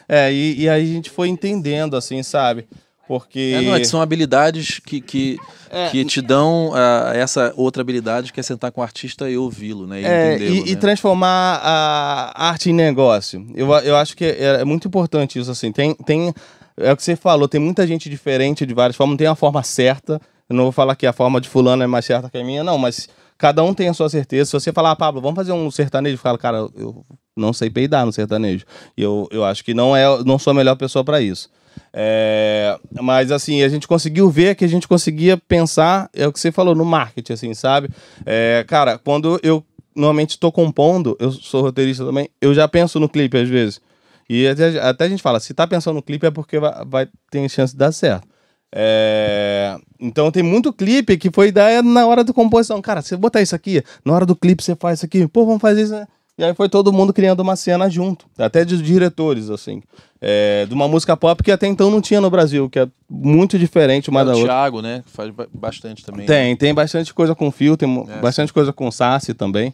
[0.08, 2.68] É, é e, e aí a gente foi entendendo, assim, sabe?
[3.12, 3.56] Porque.
[3.58, 5.38] É, não, é que são habilidades que, que,
[5.70, 5.90] É.
[5.90, 9.86] que te dão ah, essa outra habilidade que é sentar com o artista e ouvi-lo,
[9.86, 10.00] né?
[10.00, 10.80] E É, e, e né?
[10.80, 13.46] transformar a arte em negócio.
[13.54, 15.74] Eu, eu acho que é, é muito importante isso, assim.
[15.74, 16.34] Tem, tem,
[16.78, 19.36] é o que você falou, tem muita gente diferente de várias formas, não tem uma
[19.36, 20.18] forma certa.
[20.50, 22.64] Eu não vou falar que a forma de fulano é mais certa que a minha,
[22.64, 24.46] não, mas cada um tem a sua certeza.
[24.46, 28.06] Se você falar, ah, Pablo, vamos fazer um sertanejo, fala, cara, eu não sei peidar
[28.06, 28.64] no sertanejo.
[28.96, 31.50] E eu, eu acho que não, é, não sou a melhor pessoa para isso.
[31.94, 36.40] É, mas assim, a gente conseguiu ver que a gente conseguia pensar, é o que
[36.40, 37.90] você falou, no marketing, assim, sabe?
[38.26, 39.64] É, cara, quando eu
[39.96, 43.82] normalmente estou compondo, eu sou roteirista também, eu já penso no clipe às vezes.
[44.30, 47.10] E até, até a gente fala, se tá pensando no clipe é porque vai, vai
[47.30, 48.28] ter chance de dar certo.
[48.74, 52.82] É, então tem muito clipe que foi ideia na hora da composição.
[52.82, 55.62] Cara, você botar isso aqui, na hora do clipe você faz isso aqui, pô, vamos
[55.62, 55.94] fazer isso.
[55.94, 56.08] né?
[56.38, 59.82] E aí foi todo mundo criando uma cena junto, até de diretores, assim.
[60.20, 63.60] É, de uma música pop que até então não tinha no Brasil, que é muito
[63.60, 64.48] diferente uma É, da o outra.
[64.54, 65.04] Thiago, né?
[65.06, 66.22] que Faz ba- bastante também.
[66.22, 66.28] né?
[66.28, 69.74] Tem, tem bastante coisa com fio, tem É, bastante coisa com Sassi também.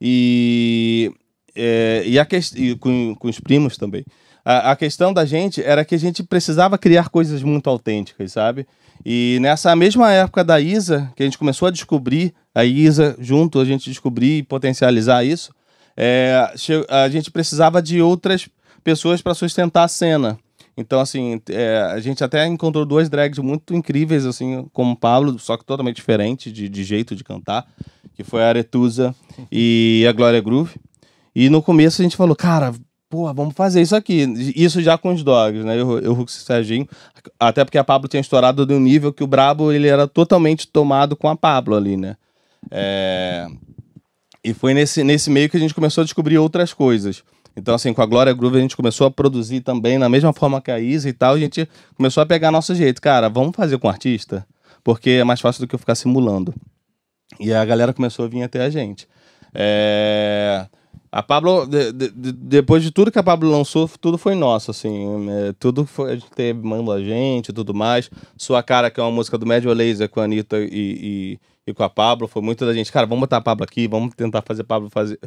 [0.00, 1.12] E,
[1.54, 4.04] é, e, a ques- e com, com os primos também.
[4.44, 8.66] A, a questão da gente era que a gente precisava criar coisas muito autênticas, sabe?
[9.06, 13.60] E nessa mesma época da Isa, que a gente começou a descobrir, a Isa junto,
[13.60, 15.52] a gente descobrir e potencializar isso,
[15.96, 16.52] é,
[16.88, 18.48] a gente precisava de outras
[18.82, 20.38] pessoas para sustentar a cena.
[20.76, 25.38] Então, assim, é, a gente até encontrou duas drags muito incríveis, assim, como o Pablo,
[25.38, 27.66] só que totalmente diferente de, de jeito de cantar,
[28.14, 29.14] que foi a Aretusa
[29.52, 30.74] e a Glória Groove.
[31.34, 32.72] E no começo a gente falou, cara,
[33.08, 34.22] pô, vamos fazer isso aqui.
[34.56, 35.78] Isso já com os dogs, né?
[35.78, 36.88] Eu, eu Rux e Serginho.
[37.38, 40.66] Até porque a Pablo tinha estourado de um nível que o Brabo, ele era totalmente
[40.66, 42.16] tomado com a Pablo ali, né?
[42.70, 43.46] É...
[44.44, 47.22] E foi nesse, nesse meio que a gente começou a descobrir outras coisas.
[47.56, 50.60] Então, assim, com a Glória Groove a gente começou a produzir também na mesma forma
[50.60, 51.34] que a Isa e tal.
[51.34, 53.00] A gente começou a pegar nosso jeito.
[53.00, 54.46] Cara, vamos fazer com artista?
[54.82, 56.54] Porque é mais fácil do que eu ficar simulando.
[57.38, 59.06] E a galera começou a vir até a gente.
[59.54, 60.66] É...
[61.14, 64.70] A Pablo, de- de- de- depois de tudo que a Pablo lançou, tudo foi nosso,
[64.70, 65.28] assim.
[65.30, 68.10] é, tudo foi, a gente teve mando a gente tudo mais.
[68.34, 71.72] Sua Cara, que é uma música do Médio Laser com a Anitta e, e, e
[71.72, 72.90] com a Pablo, foi muito da gente.
[72.90, 75.18] Cara, vamos botar a Pablo aqui, vamos tentar fazer Pablo fazer.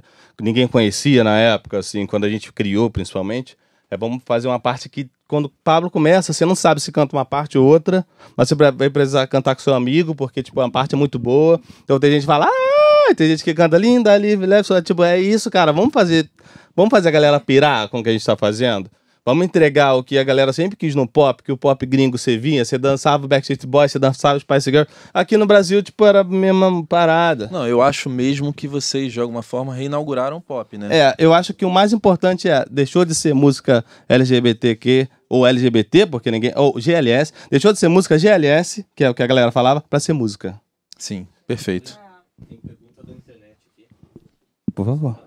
[0.41, 3.57] Ninguém conhecia na época, assim, quando a gente criou, principalmente.
[3.89, 7.15] É, vamos fazer uma parte que, quando o Pablo começa, você não sabe se canta
[7.15, 10.69] uma parte ou outra, mas você vai precisar cantar com seu amigo, porque, tipo, a
[10.69, 11.61] parte é muito boa.
[11.83, 15.19] Então tem gente que fala, ah, tem gente que canta linda, livre, leve, tipo, é
[15.19, 16.29] isso, cara, vamos fazer,
[16.75, 18.89] vamos fazer a galera pirar com o que a gente tá fazendo.
[19.25, 22.37] Vamos entregar o que a galera sempre quis no pop, que o pop gringo você
[22.37, 24.83] vinha, você dançava o Backstreet Boys, você dançava o Spice Girl.
[25.11, 27.49] Aqui no Brasil, tipo, era a mesma parada.
[27.51, 30.89] Não, eu acho mesmo que vocês, de alguma forma, reinauguraram o pop, né?
[30.91, 36.05] É, eu acho que o mais importante é, deixou de ser música LGBTQ ou LGBT,
[36.05, 36.51] porque ninguém.
[36.55, 39.99] Ou GLS, deixou de ser música GLS, que é o que a galera falava, pra
[39.99, 40.61] ser música.
[40.99, 41.99] Sim, perfeito.
[42.47, 43.87] Tem pergunta da internet aqui.
[44.75, 45.24] Por favor.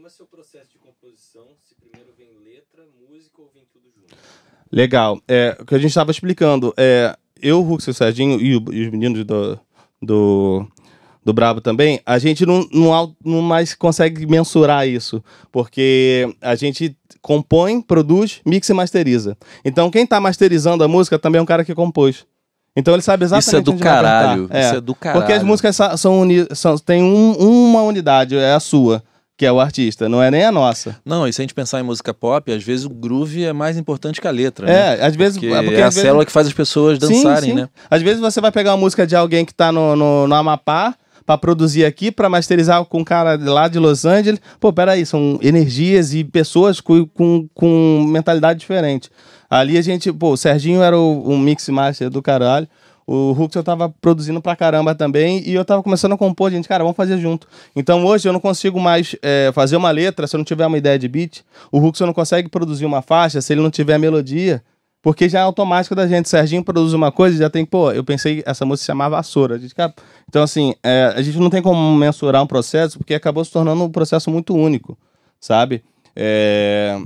[0.00, 1.44] É, como é seu processo de composição?
[1.58, 4.16] Se primeiro vem letra, música ou vem tudo junto?
[4.72, 5.20] Legal.
[5.28, 8.56] É, o que a gente estava explicando, é, eu, o Rux e o Serginho e,
[8.56, 9.58] o- e os meninos do,
[10.00, 10.66] do,
[11.24, 16.96] do Brabo também, a gente não, não, não mais consegue mensurar isso, porque a gente
[17.20, 19.36] compõe, produz, mixa e masteriza.
[19.64, 22.26] Então quem tá masterizando a música também é um cara que compôs.
[22.76, 24.20] Então ele sabe exatamente Isso é do onde vai apertar.
[24.20, 24.44] caralho.
[24.44, 25.20] Isso é do caralho.
[25.20, 29.02] Porque as músicas são, uni, são tem um- uma unidade, é a sua,
[29.40, 30.98] que é o artista, não é nem a nossa.
[31.02, 33.78] Não, e se a gente pensar em música pop, às vezes o groove é mais
[33.78, 34.98] importante que a letra, né?
[34.98, 35.38] É, às vezes...
[35.38, 37.54] Porque, porque é a vezes- célula que faz as pessoas dançarem, sim, sim.
[37.54, 37.70] né?
[37.90, 40.94] Às vezes você vai pegar uma música de alguém que tá no, no, no Amapá
[41.24, 44.42] pra produzir aqui, pra masterizar com um cara lá de Los Angeles.
[44.60, 49.08] Pô, peraí, são energias e pessoas com, com, com mentalidade diferente.
[49.48, 52.68] Ali a gente, pô, o Serginho era o, um mix master do caralho.
[53.12, 56.68] O Hux eu tava produzindo pra caramba também e eu tava começando a compor, gente,
[56.68, 57.48] cara, vamos fazer junto.
[57.74, 60.78] Então hoje eu não consigo mais é, fazer uma letra se eu não tiver uma
[60.78, 61.42] ideia de beat.
[61.72, 64.62] O Hux não consegue produzir uma faixa se ele não tiver melodia.
[65.02, 66.28] Porque já é automático da gente.
[66.28, 69.58] Serginho produz uma coisa já tem, pô, eu pensei, essa música se chamava Vassoura.
[69.58, 69.74] Gente,
[70.28, 73.82] então, assim, é, a gente não tem como mensurar um processo porque acabou se tornando
[73.82, 74.96] um processo muito único,
[75.40, 75.82] sabe?
[76.14, 76.96] É,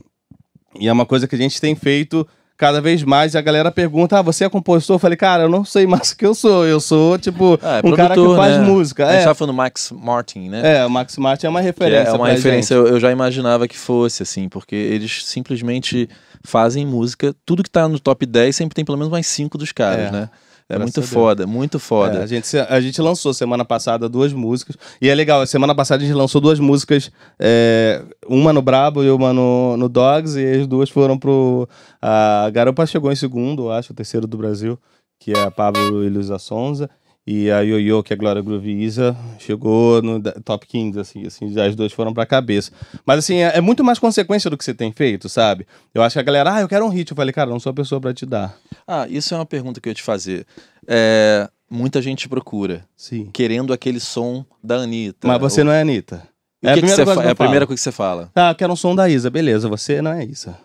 [0.78, 3.34] E é uma coisa que a gente tem feito cada vez mais.
[3.36, 4.94] A galera pergunta: ah, você é compositor?
[4.96, 6.64] Eu falei, cara, eu não sei mais o que eu sou.
[6.66, 8.64] Eu sou, tipo, Ah, é um cara que faz né?
[8.64, 9.06] música.
[9.06, 10.78] A gente É, tava falando do Max Martin, né?
[10.78, 12.10] é, o Max Martin é uma Que referência.
[12.10, 16.08] é uma referência, eu, eu já imaginava que fosse, assim, porque eles simplesmente
[16.44, 17.34] fazem música.
[17.46, 20.10] Tudo que tá no top 10 sempre tem pelo menos mais cinco dos caras, É.
[20.10, 20.28] né?
[20.68, 22.20] É muito foda, muito foda.
[22.20, 24.76] É, a, gente, a gente lançou semana passada duas músicas.
[25.00, 29.10] E é legal, semana passada a gente lançou duas músicas, é, uma no Brabo e
[29.10, 31.68] uma no, no Dogs, e as duas foram pro.
[32.00, 34.78] A Garupa chegou em segundo, eu acho, o terceiro do Brasil,
[35.18, 36.88] que é a Pablo e Luísa Sonza.
[37.26, 41.58] E a Yoyo, que é a Glória Groove Isa, chegou no top 15, assim, assim,
[41.58, 42.70] as duas foram pra cabeça.
[43.06, 45.66] Mas assim, é, é muito mais consequência do que você tem feito, sabe?
[45.94, 47.10] Eu acho que a galera, ah, eu quero um hit.
[47.10, 48.54] Eu falei, cara, não sou a pessoa pra te dar.
[48.86, 50.44] Ah, isso é uma pergunta que eu ia te fazer.
[50.86, 53.30] É, muita gente procura, Sim.
[53.32, 55.26] querendo aquele som da Anitta.
[55.26, 56.28] Mas você O- não é a Anitta.
[56.62, 58.30] o que que coisa fa- que é a primeira coisa que você fala.
[58.34, 59.66] Ah, eu quero um som da Isa, beleza.
[59.66, 60.58] Você não é Isa.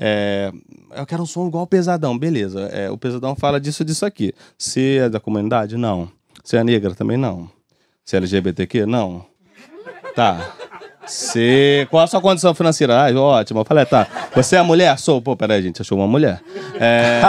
[0.00, 0.52] É,
[0.94, 2.60] eu quero um som igual o Pesadão, beleza.
[2.72, 4.32] É, o Pesadão fala disso, disso aqui.
[4.56, 5.76] Você é da comunidade?
[5.76, 6.08] Não.
[6.42, 6.94] Você é negra?
[6.94, 7.50] Também não.
[8.04, 8.86] Você é LGBTQ?
[8.86, 9.26] Não.
[10.14, 10.54] Tá.
[11.04, 11.86] Você...
[11.90, 13.06] Qual a sua condição financeira?
[13.06, 13.60] Ah, ótimo.
[13.60, 14.06] Eu falei, tá.
[14.34, 14.96] Você é mulher?
[14.98, 15.20] Sou.
[15.20, 16.40] Pô, peraí, gente, achou uma mulher.
[16.78, 17.20] É,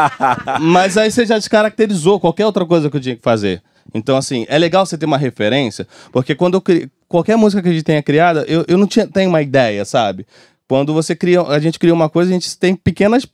[0.60, 3.62] Mas aí você já descaracterizou qualquer outra coisa que eu tinha que fazer.
[3.94, 6.88] Então, assim, é legal você ter uma referência, porque quando eu cri...
[7.08, 10.26] qualquer música que a gente tenha criada, eu, eu não tinha, tenho uma ideia, sabe?
[10.70, 13.26] Quando você cria, a gente cria uma coisa, a gente tem pequenas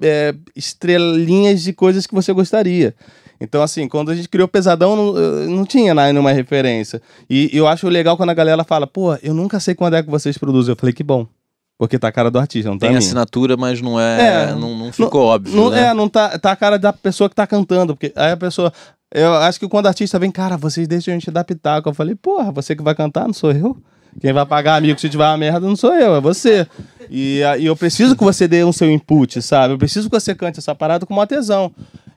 [0.00, 2.94] é, estrelinhas de coisas que você gostaria.
[3.40, 7.02] Então, assim, quando a gente criou Pesadão, não, eu não tinha nenhuma referência.
[7.28, 10.08] E eu acho legal quando a galera fala, pô, eu nunca sei quando é que
[10.08, 10.70] vocês produzem.
[10.70, 11.26] Eu falei, que bom.
[11.76, 13.00] Porque tá a cara do artista, não tá a Tem minha.
[13.00, 14.50] assinatura, mas não é.
[14.50, 14.54] É.
[14.54, 15.52] não, não ficou óbvio.
[15.52, 15.88] Não, né?
[15.88, 17.96] É, não tá, tá a cara da pessoa que tá cantando.
[17.96, 18.72] Porque aí a pessoa.
[19.12, 21.88] Eu acho que quando o artista vem, cara, vocês deixam a gente pitaco.
[21.88, 23.76] Eu falei, porra, você que vai cantar, não sou eu.
[24.20, 26.66] Quem vai pagar amigo se tiver uma merda não sou eu, é você.
[27.10, 29.74] E, a- e eu preciso que você dê um seu input, sabe?
[29.74, 31.72] Eu preciso que você cante essa parada com uma tesão.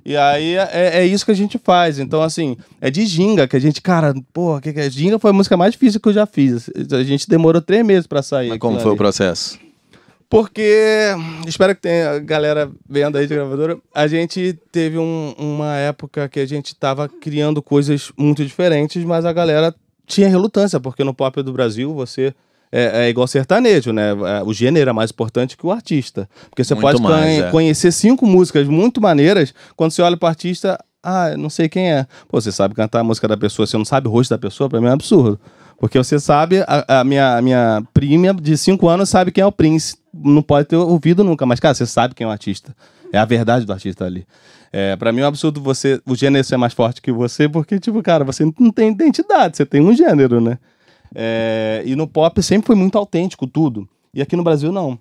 [0.05, 1.99] E aí é, é isso que a gente faz.
[1.99, 4.89] Então, assim, é de ginga que a gente, cara, porra, que que é?
[4.89, 6.69] Ginga foi a música mais difícil que eu já fiz.
[6.91, 8.49] A gente demorou três meses pra sair.
[8.49, 8.97] Mas como foi o ali.
[8.97, 9.59] processo?
[10.29, 11.07] Porque,
[11.47, 16.39] espero que tenha galera vendo aí de gravadora, a gente teve um- uma época que
[16.39, 19.73] a gente tava criando coisas muito diferentes, mas a galera
[20.10, 22.34] tinha relutância, porque no pop do Brasil você
[22.72, 24.10] é, é igual sertanejo, né?
[24.12, 26.30] É, O gênero é mais importante que o artista.
[26.50, 27.52] Porque você Muito pode mais, é.
[27.52, 32.06] conhecer cinco músicas muito maneiras, quando você olha pro artista, ah, não sei quem é.
[32.28, 34.69] Pô, você sabe cantar a música da pessoa, você não sabe o rosto da pessoa,
[34.69, 35.39] pra mim é um absurdo.
[35.80, 39.45] Porque você sabe, a, a minha, a minha prima de 5 anos sabe quem é
[39.45, 39.95] o Prince.
[40.13, 42.76] Não pode ter ouvido nunca, mas, cara, você sabe quem é o artista.
[43.13, 44.26] É a verdade do artista ali.
[44.71, 47.79] É, pra mim é um absurdo você, o gênero ser mais forte que você, porque,
[47.79, 50.58] tipo, cara, você não tem identidade, você tem um gênero, né?
[51.15, 53.88] É, e no pop sempre foi muito autêntico tudo.
[54.13, 54.97] E aqui no Brasil, não.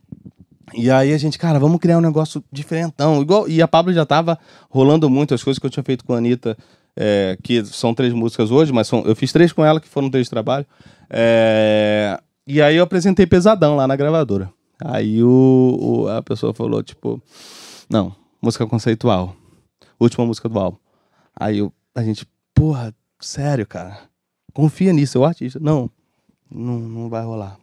[0.74, 3.20] E aí a gente, cara, vamos criar um negócio diferentão.
[3.22, 4.38] Igual, e a Pablo já tava
[4.70, 6.56] rolando muito as coisas que eu tinha feito com a Anitta,
[6.96, 10.10] é, que são três músicas hoje, mas são, eu fiz três com ela, que foram
[10.10, 10.66] três trabalhos.
[11.10, 14.50] É, e aí eu apresentei Pesadão lá na gravadora.
[14.82, 17.20] Aí o, o- a pessoa falou, tipo,
[17.90, 19.34] não, música conceitual.
[20.00, 20.78] Última música do álbum.
[21.34, 23.98] Aí eu, a gente, porra, sério, cara.
[24.52, 25.58] Confia nisso, o artista.
[25.60, 25.90] Não,
[26.50, 27.58] não, não vai rolar.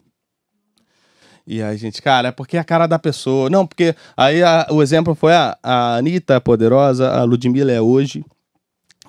[1.47, 3.49] E aí, gente, cara, é porque é a cara da pessoa.
[3.49, 7.79] Não, porque aí a- o exemplo foi a, a Anitta é poderosa, a Ludmilla é
[7.79, 8.25] hoje,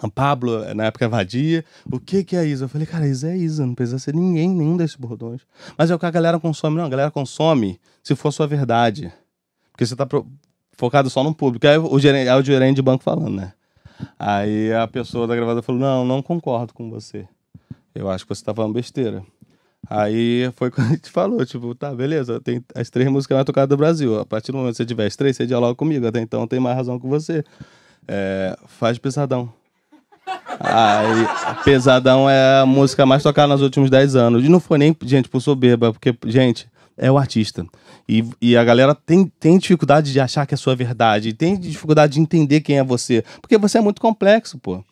[0.03, 1.65] a Pablo, na época, é vadia.
[1.91, 2.67] O que que é Isa?
[2.67, 5.41] Eu falei, cara, Isa é Isa, não precisa ser ninguém, nenhum desses bordões.
[5.79, 6.77] Mas é o que a galera consome.
[6.77, 9.11] Não, a galera consome se for sua verdade.
[9.73, 10.07] Porque você tá
[10.77, 11.67] focado só no público.
[11.67, 13.53] Aí o gerente, aí o gerente de banco falando, né?
[14.19, 17.27] Aí a pessoa da gravadora falou, não, não concordo com você.
[17.95, 19.23] Eu acho que você tá falando besteira.
[19.89, 23.69] Aí foi quando a gente falou, tipo, tá, beleza, tem as três músicas mais tocadas
[23.69, 24.21] do Brasil.
[24.21, 26.07] A partir do momento que você tiver as três, você dialoga comigo.
[26.07, 27.45] Até então tem mais razão que você.
[28.09, 29.53] É, faz pesadão.
[30.59, 34.45] Aí, Pesadão é a música mais tocada nos últimos 10 anos.
[34.45, 37.67] E não foi nem, gente, por soberba, porque, gente, é o artista.
[38.09, 42.15] E, e a galera tem, tem dificuldade de achar que é sua verdade, tem dificuldade
[42.15, 43.25] de entender quem é você.
[43.41, 44.85] Porque você é muito complexo, pô.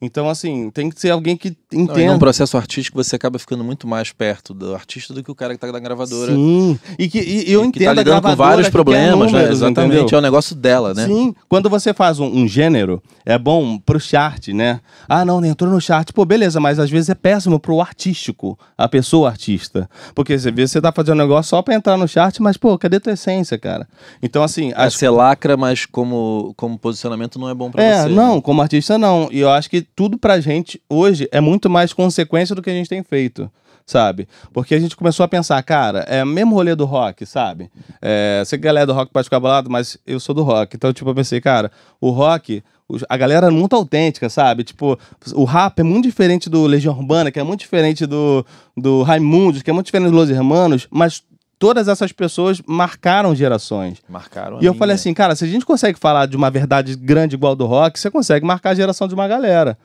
[0.00, 2.12] Então, assim, tem que ser alguém que Não, entenda.
[2.12, 5.54] num processo artístico você acaba ficando muito mais perto do artista do que o cara
[5.54, 6.32] que tá na gravadora.
[6.32, 6.78] Sim.
[6.98, 9.38] E que e, eu e entendo que tá a lidando com vários problemas, né?
[9.38, 9.96] números, Exatamente.
[9.96, 10.16] entendeu?
[10.16, 11.06] É o negócio dela, né?
[11.06, 14.80] Sim, quando você faz um, um gênero, é bom pro chart, né?
[15.08, 16.12] Ah, não, entrou no chart.
[16.12, 19.88] Pô, beleza, mas às vezes é péssimo pro artístico, a pessoa artista.
[20.14, 22.76] Porque às vezes você tá fazendo um negócio só pra entrar no chart, mas, pô,
[22.78, 23.86] cadê tua essência, cara?
[24.22, 28.08] Então, assim, as Você lacra, mas como, como posicionamento não é bom pra é, você.
[28.08, 28.40] não, né?
[28.42, 29.28] como artista não.
[29.32, 32.72] E eu acho que tudo pra gente hoje é muito mais consequência do que a
[32.74, 33.50] gente tem feito.
[33.86, 34.28] Sabe?
[34.52, 37.70] Porque a gente começou a pensar, cara, é mesmo rolê do rock, sabe?
[38.00, 40.76] É, sei que a galera do rock pode ficar bolado, mas eu sou do rock.
[40.76, 42.62] Então, tipo, eu pensei, cara, o rock,
[43.08, 44.62] a galera é muito autêntica, sabe?
[44.62, 44.96] Tipo,
[45.34, 49.62] o rap é muito diferente do Legião Urbana, que é muito diferente do, do Raimundos,
[49.62, 51.24] que é muito diferente do Los Hermanos, mas
[51.60, 53.98] todas essas pessoas marcaram gerações.
[54.08, 54.78] Marcaram E eu minha.
[54.78, 58.00] falei assim, cara, se a gente consegue falar de uma verdade grande igual do rock,
[58.00, 59.78] você consegue marcar a geração de uma galera.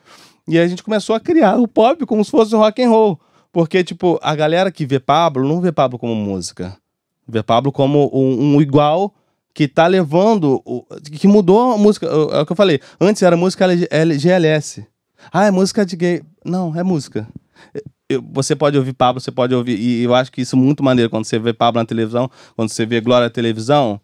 [0.47, 2.89] E aí a gente começou a criar o pop como se fosse o rock and
[2.89, 3.19] roll.
[3.51, 6.75] Porque, tipo, a galera que vê Pablo não vê Pablo como música.
[7.27, 9.13] Vê Pablo como um, um igual
[9.53, 10.61] que tá levando.
[10.65, 10.85] o-
[11.19, 12.05] que mudou a música.
[12.07, 12.79] É o que eu falei.
[12.99, 14.85] Antes era música LG LGLS.
[15.31, 16.21] Ah, é música de gay.
[16.43, 17.27] Não, é música.
[18.09, 19.79] Eu- você pode ouvir Pablo, você pode ouvir.
[19.79, 22.69] E eu acho que isso é muito maneiro quando você vê Pablo na televisão, quando
[22.69, 23.99] você vê Glória na televisão.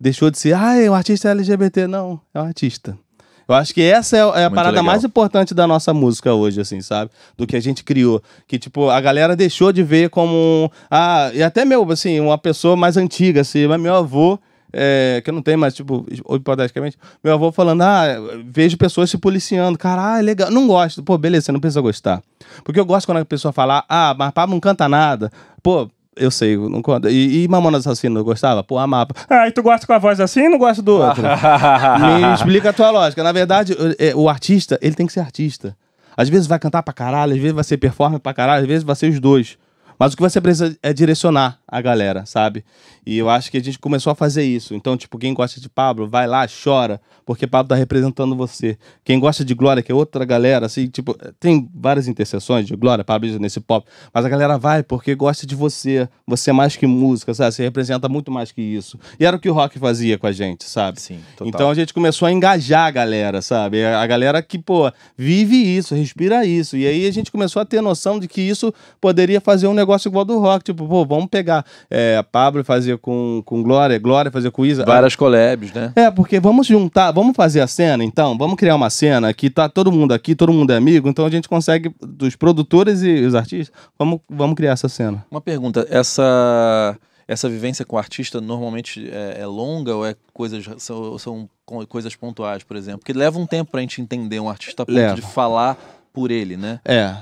[0.00, 1.86] Deixou de ser, ah, o artista é LGBT.
[1.86, 2.98] Não, é um artista.
[3.46, 4.84] Eu acho que essa é, é a Muito parada legal.
[4.84, 7.10] mais importante da nossa música hoje, assim, sabe?
[7.36, 8.22] Do que a gente criou.
[8.48, 10.70] Que, tipo, a galera deixou de ver como.
[10.90, 14.38] Ah, e até meu, assim, uma pessoa mais antiga, assim, mas meu avô.
[14.74, 18.06] É, que eu não tenho mais, tipo, hipoteticamente, meu avô falando, ah,
[18.46, 22.20] vejo pessoas se policiando, caralho, legal, não gosto, pô, beleza, você não precisa gostar.
[22.64, 25.30] Porque eu gosto quando a pessoa fala, ah, mas Pablo não canta nada,
[25.62, 27.10] pô, eu sei, não conta.
[27.10, 28.62] E, e Mamona Assassino, eu gostava?
[28.62, 29.10] Pô, amava.
[29.28, 31.22] Ah, e tu gosta com a voz assim e não gosta do outro?
[32.00, 33.22] Me explica a tua lógica.
[33.22, 35.76] Na verdade, o- é, o artista, ele tem que ser artista.
[36.16, 38.84] Às vezes vai cantar pra caralho, às vezes vai ser performer pra caralho, às vezes
[38.84, 39.58] vai ser os dois.
[39.98, 42.64] Mas o que você precisa é direcionar a galera, sabe?
[43.04, 44.74] E eu acho que a gente começou a fazer isso.
[44.74, 48.78] Então, tipo, quem gosta de Pablo, vai lá, chora, porque Pablo tá representando você.
[49.04, 53.02] Quem gosta de Glória, que é outra galera, assim, tipo, tem várias interseções de Glória,
[53.02, 56.08] Pablo nesse pop, mas a galera vai porque gosta de você.
[56.26, 57.52] Você é mais que música, sabe?
[57.52, 58.98] Você representa muito mais que isso.
[59.18, 61.00] E era o que o rock fazia com a gente, sabe?
[61.00, 61.48] Sim, total.
[61.48, 63.84] Então a gente começou a engajar a galera, sabe?
[63.84, 66.76] A a galera que, pô, vive isso, respira isso.
[66.76, 70.08] E aí a gente começou a ter noção de que isso poderia fazer um negócio
[70.08, 70.64] igual do rock.
[70.64, 74.84] Tipo, pô, vamos pegar é, Pablo fazer com, com Glória, Glória fazer com Isa.
[74.84, 75.92] Várias collabs, né?
[75.96, 79.68] É, porque vamos juntar, vamos fazer a cena, então, vamos criar uma cena que tá
[79.68, 83.34] todo mundo aqui, todo mundo é amigo, então a gente consegue, dos produtores e os
[83.34, 85.24] artistas, vamos, vamos criar essa cena.
[85.30, 86.96] Uma pergunta, essa
[87.26, 91.86] essa vivência com o artista normalmente é, é longa ou é coisas são, são co-
[91.86, 92.98] coisas pontuais, por exemplo?
[93.00, 95.14] Porque leva um tempo pra gente entender um artista a ponto Leva.
[95.14, 95.78] de falar
[96.12, 96.80] por ele, né?
[96.84, 97.14] É.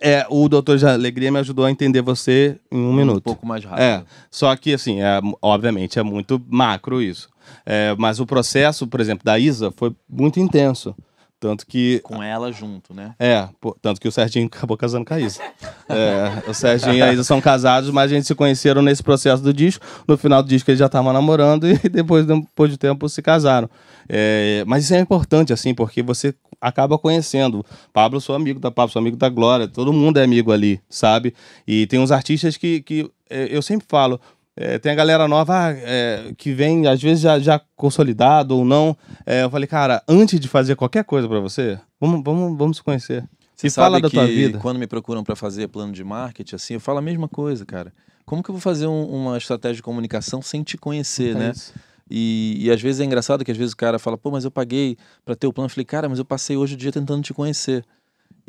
[0.00, 3.18] É, o Doutor de Alegria me ajudou a entender você em um, minuto.
[3.18, 3.82] Um pouco mais rápido.
[3.82, 7.28] É, só que assim, é, obviamente é muito macro isso.
[7.66, 10.94] É, mas o processo, por exemplo, da Isa foi muito intenso.
[11.40, 12.00] Tanto que.
[12.00, 13.14] Com ela junto, né?
[13.18, 15.40] É, pô, tanto que o Serginho acabou casando com a Isa.
[15.88, 19.42] É, o Serginho e a Isa são casados, mas a gente se conheceram nesse processo
[19.42, 19.84] do disco.
[20.06, 23.70] No final do disco eles já estavam namorando e depois, depois de tempo, se casaram.
[24.06, 27.64] É, mas isso é importante, assim, porque você acaba conhecendo.
[27.90, 31.34] Pablo, sou amigo da Pablo, sou amigo da Glória, todo mundo é amigo ali, sabe?
[31.66, 34.20] E tem uns artistas que, que é, eu sempre falo.
[34.60, 38.96] É, tem a galera nova é, que vem, às vezes, já, já consolidado ou não.
[39.26, 42.82] É, eu falei, cara, antes de fazer qualquer coisa pra você, vamos, vamos, vamos se
[42.82, 43.24] conhecer.
[43.56, 44.58] Você e fala da que tua vida.
[44.58, 47.92] quando me procuram pra fazer plano de marketing, assim, eu falo a mesma coisa, cara.
[48.24, 51.50] Como que eu vou fazer um- uma estratégia de comunicação sem te conhecer, É né?
[51.54, 51.74] isso.
[52.12, 54.50] E, e às vezes é engraçado que às vezes o cara fala, pô, mas eu
[54.50, 55.66] paguei pra ter o plano.
[55.66, 57.84] Eu falei, cara, mas eu passei hoje o dia tentando te conhecer.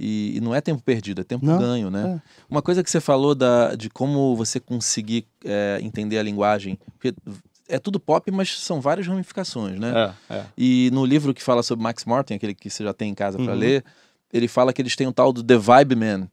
[0.03, 2.19] E, e não é tempo perdido, é tempo Não, ganho, né?
[2.25, 2.29] é.
[2.49, 6.79] Uma coisa que você falou da, de como você conseguir é, entender a linguagem.
[6.97, 7.13] Porque
[7.69, 10.13] é tudo pop, mas são várias ramificações, né?
[10.29, 10.45] É, é.
[10.57, 13.37] E no livro que fala sobre Max Martin, aquele que você já tem em casa
[13.37, 13.59] pra Uhum.
[13.59, 13.85] ler,
[14.33, 16.27] ele fala que eles têm o tal do The Vibe Man.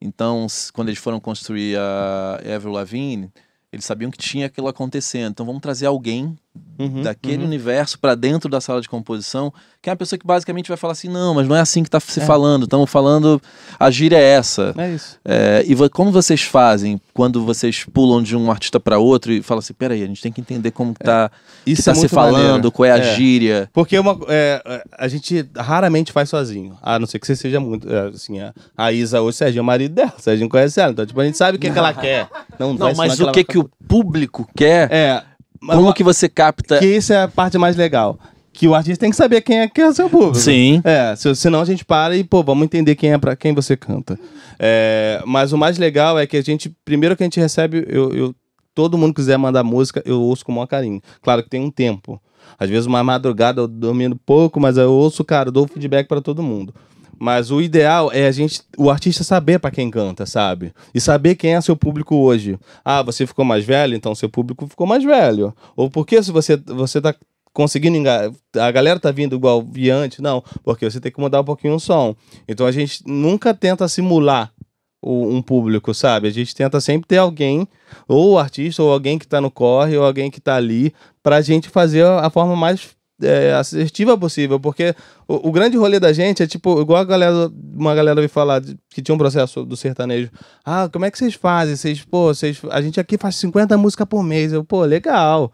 [0.00, 3.30] Então, quando eles foram construir a Avril Lavigne,
[3.70, 5.32] eles sabiam que tinha aquilo acontecendo.
[5.32, 6.36] Então, vamos trazer alguém
[6.78, 7.44] Uhum, daquele uhum.
[7.44, 10.92] universo pra dentro da sala de composição, que é uma pessoa que basicamente vai falar
[10.92, 12.24] assim: não, mas não é assim que tá se É.
[12.24, 12.64] falando.
[12.64, 13.40] Estamos falando,
[13.78, 14.74] a gíria é essa.
[14.76, 15.18] É isso.
[15.24, 19.58] É, e como vocês fazem quando vocês pulam de um artista pra outro e falam
[19.60, 21.30] assim: peraí, a gente tem que entender como que tá,
[21.64, 22.72] que Isso tá é se falando, maneiro.
[22.72, 23.14] qual é a É.
[23.16, 23.68] gíria.
[23.72, 26.76] Porque uma, é, é, a gente raramente faz sozinho.
[26.82, 27.86] A não ser que você seja muito.
[27.92, 30.12] é, assim, a, a Isa hoje, o Serginho é o marido dela.
[30.18, 30.92] O Serginho conhece ela.
[30.92, 32.28] Então, tipo, a gente sabe o que, que ela quer.
[32.58, 35.22] Não, Não, mas o que, ela que o público quer, É.
[35.62, 36.78] Mas como que você capta.
[36.78, 38.18] que isso é a parte mais legal.
[38.52, 40.34] Que o artista tem que saber quem é que é o seu público.
[40.36, 40.82] Sim.
[40.84, 43.76] É, se- senão a gente para e, pô, vamos entender quem é para quem você
[43.76, 44.18] canta.
[44.58, 48.12] É, mas o mais legal é que a gente, primeiro que a gente recebe, eu,
[48.12, 48.34] eu-
[48.74, 51.00] todo mundo quiser mandar música, eu ouço com o maior carinho.
[51.22, 52.20] Claro que tem um tempo.
[52.58, 56.20] Às vezes uma madrugada eu dormindo pouco, mas eu ouço, cara, eu dou feedback para
[56.20, 56.74] todo mundo.
[57.24, 60.72] Mas o ideal é a gente, o artista saber para quem canta, sabe?
[60.92, 62.58] E saber quem é seu público hoje.
[62.84, 65.54] Ah, você ficou mais velho, então seu público ficou mais velho.
[65.76, 67.14] Ou porque se você você tá
[67.52, 71.42] conseguindo enganar, a galera tá vindo igual via antes, não, porque você tem que mudar
[71.42, 72.16] um pouquinho o som.
[72.48, 74.52] Então a gente nunca tenta simular
[75.00, 76.26] o- um público, sabe?
[76.26, 77.68] A gente tenta sempre ter alguém,
[78.08, 80.92] ou o artista, ou alguém que tá no corre, ou alguém que tá ali,
[81.22, 82.88] pra gente fazer a forma mais
[83.22, 84.94] é, assertiva possível, porque
[85.26, 88.60] o, o, grande rolê da gente é tipo, igual a galera, uma galera veio falar
[88.60, 90.30] de, que tinha um processo do sertanejo.
[90.64, 91.76] Ah, como é que vocês fazem?
[91.76, 94.52] Vocês, pô, vocês, a gente aqui faz 50 músicas por mês.
[94.52, 95.52] Eu, pô, legal.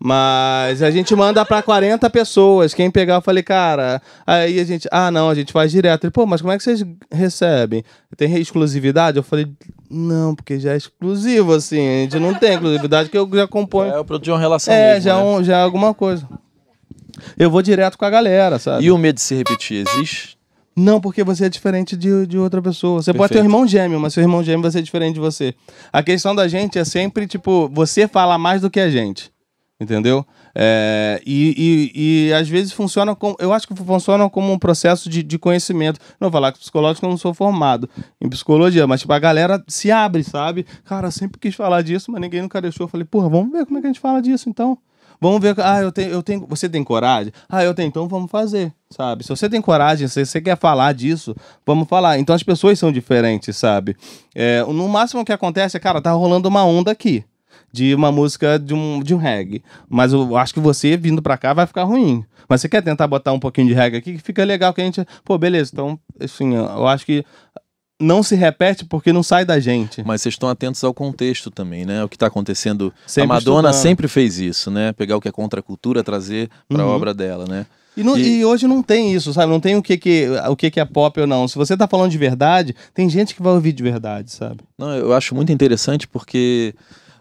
[0.00, 2.72] Mas a gente manda para 40 pessoas.
[2.72, 4.00] Quem pegar, eu falei, cara.
[4.24, 6.04] Aí a gente, ah, não, a gente faz direto.
[6.04, 7.82] Ele, pô, mas como é que vocês recebem?
[8.16, 9.16] Tem exclusividade?
[9.16, 9.48] Eu falei,
[9.90, 11.80] não, porque já é exclusivo, assim.
[11.80, 13.92] A gente não tem exclusividade, que eu já componho.
[13.92, 14.72] É o produto de uma relação.
[14.72, 15.22] É, mesmo, já, né?
[15.22, 16.28] um, já é alguma coisa.
[17.36, 18.84] Eu vou direto com a galera, sabe?
[18.84, 20.38] E o medo de se repetir existe?
[20.76, 23.02] Não, porque você é diferente de, de outra pessoa.
[23.02, 23.18] Você Perfeito.
[23.18, 25.54] pode ter um irmão gêmeo, mas seu irmão gêmeo vai ser diferente de você.
[25.92, 29.32] A questão da gente é sempre, tipo, você fala mais do que a gente
[29.80, 30.26] entendeu?
[30.54, 33.36] É, e, e, e, às vezes funciona como.
[33.38, 36.00] Eu acho que funciona como um processo de, de conhecimento.
[36.20, 37.88] Não vou falar que psicológico eu não sou formado
[38.20, 40.66] em psicologia, mas tipo, a galera se abre, sabe?
[40.84, 42.84] Cara, sempre quis falar disso, mas ninguém nunca deixou.
[42.84, 44.78] Eu falei, porra, vamos ver como é que a gente fala disso então.
[45.20, 45.54] Vamos ver.
[45.58, 46.46] Ah, eu tenho, eu tenho.
[46.48, 47.32] Você tem coragem?
[47.48, 49.24] Ah, eu tenho, então vamos fazer, sabe?
[49.24, 51.34] Se você tem coragem, se você quer falar disso,
[51.66, 52.18] vamos falar.
[52.18, 53.96] Então as pessoas são diferentes, sabe?
[54.34, 57.24] É, no máximo que acontece é, cara, tá rolando uma onda aqui
[57.72, 59.62] de uma música de um, de um reggae.
[59.88, 62.24] Mas eu acho que você vindo pra cá vai ficar ruim.
[62.48, 64.84] Mas você quer tentar botar um pouquinho de reggae aqui, que fica legal, que a
[64.84, 65.06] gente.
[65.24, 67.24] Pô, beleza, então, assim, eu acho que
[68.00, 70.02] não se repete porque não sai da gente.
[70.04, 72.04] Mas vocês estão atentos ao contexto também, né?
[72.04, 72.92] O que está acontecendo.
[73.06, 73.82] Sempre a Madonna estudando.
[73.82, 74.92] sempre fez isso, né?
[74.92, 76.92] Pegar o que é contra a cultura, trazer para a uhum.
[76.92, 77.66] obra dela, né?
[77.96, 78.38] E, e...
[78.38, 79.50] e, hoje não tem isso, sabe?
[79.50, 81.48] Não tem o que, que, o que, que é pop ou não.
[81.48, 84.60] Se você tá falando de verdade, tem gente que vai ouvir de verdade, sabe?
[84.78, 86.74] Não, eu acho muito interessante porque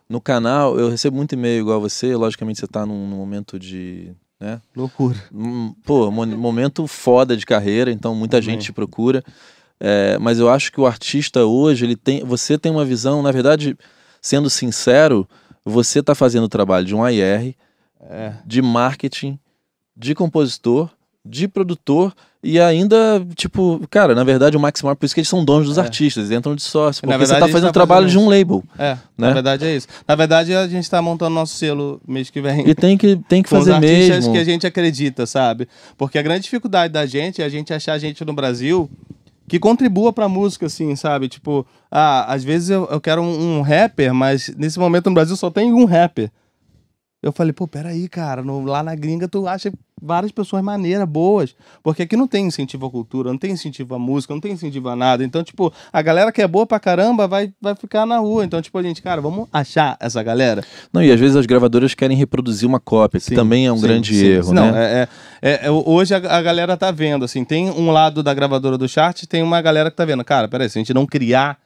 [0.10, 2.16] no canal, eu recebo muito e-mail igual você.
[2.16, 4.12] Logicamente, você está num, num, momento de.
[4.40, 4.62] Né?
[4.76, 5.18] Loucura.
[5.34, 9.24] Um, pô, momento foda de carreira, então muita gente te procura.
[9.80, 12.24] É, mas eu acho que o artista hoje, ele tem.
[12.24, 13.78] Você tem uma visão, na verdade,
[14.22, 15.28] sendo sincero,
[15.64, 17.56] você está fazendo o trabalho de um IR,
[18.02, 18.34] é.
[18.46, 19.40] de marketing,
[19.96, 20.90] de compositor,
[21.24, 25.28] de produtor e ainda, tipo, cara, na verdade o Max Mark, por isso que eles
[25.28, 25.82] são donos dos é.
[25.82, 28.64] artistas, entram de sócio, porque verdade, você tá fazendo o trabalho fazendo de um label.
[28.78, 29.00] É, né?
[29.18, 29.88] na verdade é isso.
[30.08, 32.68] Na verdade a gente tá montando nosso selo mês que vem.
[32.70, 34.32] E tem que, tem que fazer mesmo.
[34.32, 35.68] que a gente acredita, sabe?
[35.98, 38.90] Porque a grande dificuldade da gente é a gente achar gente no Brasil
[39.48, 41.30] que contribua pra música, assim, sabe?
[41.30, 45.36] Tipo, ah, às vezes eu, eu quero um, um rapper, mas nesse momento no Brasil
[45.36, 46.30] só tem um rapper.
[47.22, 51.55] Eu falei, pô, peraí, cara, no, lá na gringa tu acha várias pessoas maneiras, boas.
[51.82, 54.88] Porque aqui não tem incentivo à cultura, não tem incentivo à música, não tem incentivo
[54.89, 55.24] a nada.
[55.24, 58.45] Então, tipo, a galera que é boa pra caramba vai, vai ficar na rua.
[58.45, 60.63] Então, tipo, a gente, cara, vamos achar essa galera.
[60.93, 63.78] Não, e às vezes as gravadoras querem reproduzir uma cópia, sim, que também é um
[63.78, 64.84] sim, grande sim, erro, não, né?
[64.86, 65.07] É,
[65.41, 68.88] é, é, hoje a, a, galera tá vendo, assim, tem um lado da gravadora do
[68.88, 71.57] chart, tem uma galera que tá vendo, cara, peraí, se a gente não criar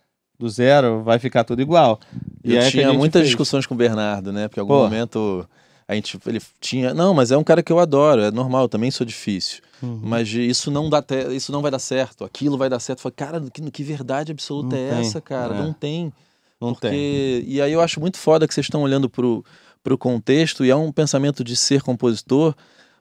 [0.42, 2.00] do zero, vai ficar tudo igual.
[2.44, 3.30] E Eu tinha muitas fez.
[3.30, 4.48] discussões com o Bernardo, né?
[4.48, 4.84] Porque em algum Pô.
[4.84, 5.48] momento
[5.88, 8.70] a gente ele tinha não mas é um cara que eu adoro é normal eu
[8.70, 10.00] também sou difícil uhum.
[10.02, 13.14] mas isso não dá te, isso não vai dar certo aquilo vai dar certo falei,
[13.14, 15.00] cara que, que verdade absoluta não é tem.
[15.02, 15.58] essa cara é.
[15.58, 16.14] não tem
[16.62, 16.88] não porque...
[16.88, 19.44] tem e aí eu acho muito foda que vocês estão olhando pro
[19.84, 22.56] pro contexto e é um pensamento de ser compositor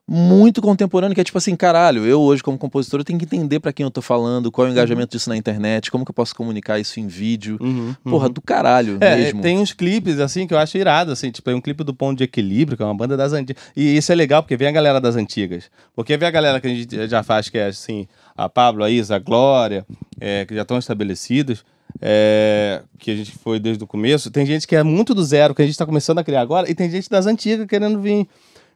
[0.08, 3.60] muito contemporâneo, que é tipo assim, caralho, eu hoje como compositor eu tenho que entender
[3.60, 6.14] para quem eu tô falando, qual é o engajamento disso na internet, como que eu
[6.14, 7.56] posso comunicar isso em vídeo.
[7.60, 8.32] Uhum, Porra, uhum.
[8.32, 9.40] do caralho é, mesmo.
[9.40, 12.18] Tem uns clipes, assim, que eu acho irado, assim, tipo, é um clipe do Ponto
[12.18, 13.62] de Equilíbrio, que é uma banda das antigas.
[13.76, 15.70] E isso é legal, porque vem a galera das antigas.
[15.94, 18.90] Porque vem a galera que a gente já faz, que é, assim, a Pablo, a
[18.90, 19.86] Isa, a Glória,
[20.20, 21.64] é, que já estão estabelecidos.
[22.00, 24.30] É, que a gente foi desde o começo.
[24.30, 26.70] Tem gente que é muito do zero, que a gente está começando a criar agora,
[26.70, 28.28] e tem gente das antigas querendo vir.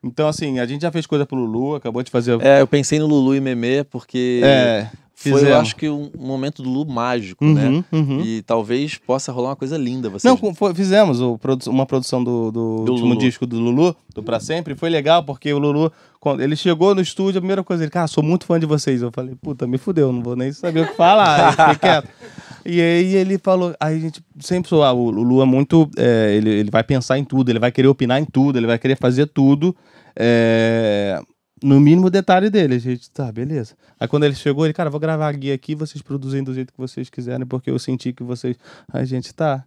[0.05, 2.39] Então, assim, a gente já fez coisa pro Lulu, acabou de fazer.
[2.43, 4.41] É, eu pensei no Lulu e Meme porque.
[4.45, 4.89] É.
[5.17, 7.85] Foi, eu acho que, um momento do Lulu mágico, uhum, né?
[7.91, 8.21] Uhum.
[8.21, 10.11] E talvez possa rolar uma coisa linda.
[10.11, 10.25] Vocês...
[10.25, 11.39] Não, foi, fizemos o,
[11.69, 13.21] uma produção do, do, do último Lulu.
[13.21, 14.75] disco do Lulu, do Pra Sempre.
[14.75, 15.91] Foi legal, porque o Lulu,
[16.21, 19.01] quando ele chegou no estúdio, a primeira coisa, ele, cara, sou muito fã de vocês.
[19.01, 21.53] Eu falei, puta, me fudeu, não vou nem saber o que falar.
[21.53, 22.09] fiquei quieto.
[22.67, 25.91] E aí ele falou, aí a gente sempre falou, ah, o Lulu é muito.
[25.97, 28.79] É, ele, ele vai pensar em tudo, ele vai querer opinar em tudo, ele vai
[28.79, 29.77] querer fazer tudo
[30.17, 31.21] é,
[31.63, 32.77] no mínimo detalhe dele.
[32.77, 33.75] A gente, tá, beleza.
[34.01, 36.73] Aí quando ele chegou, ele, cara, vou gravar a guia aqui, vocês produzem do jeito
[36.73, 38.57] que vocês quiserem, porque eu senti que vocês.
[38.93, 39.65] A gente, tá.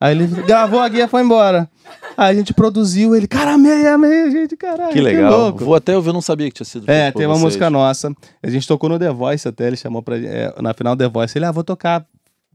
[0.00, 1.68] Aí ele gravou a guia foi embora.
[2.16, 4.92] Aí a gente produziu, ele, cara, amei, amei, gente, caralho.
[4.92, 5.52] Que legal.
[5.52, 6.88] Que Vou até ouvir, não sabia que tinha sido.
[6.88, 7.44] É, tem uma vocês.
[7.44, 8.12] música nossa.
[8.40, 10.16] A gente tocou no The Voice até, ele chamou pra.
[10.16, 12.06] É, na final The Voice, ele, ah, vou tocar.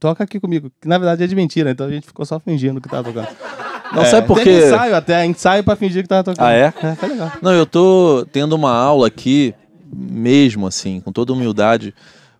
[0.03, 0.69] Toca aqui comigo.
[0.81, 3.29] Que na verdade é de mentira, então a gente ficou só fingindo que tava tocando.
[3.93, 4.65] Não é, sabe por quê?
[4.67, 6.45] Ensaio até, ensaio pra fingir que tava tocando.
[6.45, 6.73] Ah, é?
[6.81, 7.31] É, tá legal.
[7.41, 9.55] Não, eu tô tendo uma aula aqui,
[9.95, 11.93] mesmo assim, com toda humildade,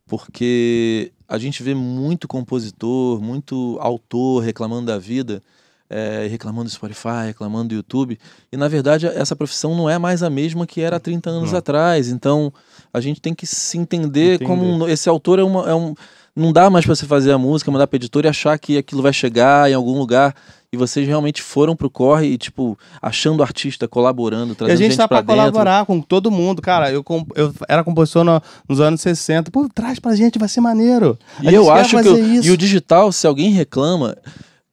[0.06, 5.42] porque a gente vê muito compositor, muito autor reclamando da vida,
[5.90, 8.20] é, reclamando do Spotify, reclamando do YouTube.
[8.52, 11.52] E na verdade essa profissão não é mais a mesma que era há 30 anos
[11.54, 11.60] Não.
[11.60, 12.10] atrás.
[12.10, 12.52] Então
[12.94, 14.46] a gente tem que se entender, Entender.
[14.46, 15.96] como um- esse autor é, uma, é um.
[16.36, 19.02] Não dá mais pra você fazer a música, mandar pra editora e achar que aquilo
[19.04, 20.36] vai chegar em algum lugar.
[20.72, 24.82] E vocês realmente foram pro corre e, tipo, achando o artista, colaborando, E trazendo a
[24.82, 26.64] gente tá pra pra colaborar com todo mundo.
[26.64, 27.06] Cara, eu,
[27.36, 29.52] eu era compositor no- nos anos 60.
[29.52, 31.16] Pô, traz pra gente, vai ser maneiro.
[31.38, 32.08] A E gente eu acho que.
[32.08, 32.48] eu- isso.
[32.48, 34.18] e o digital, se alguém reclama.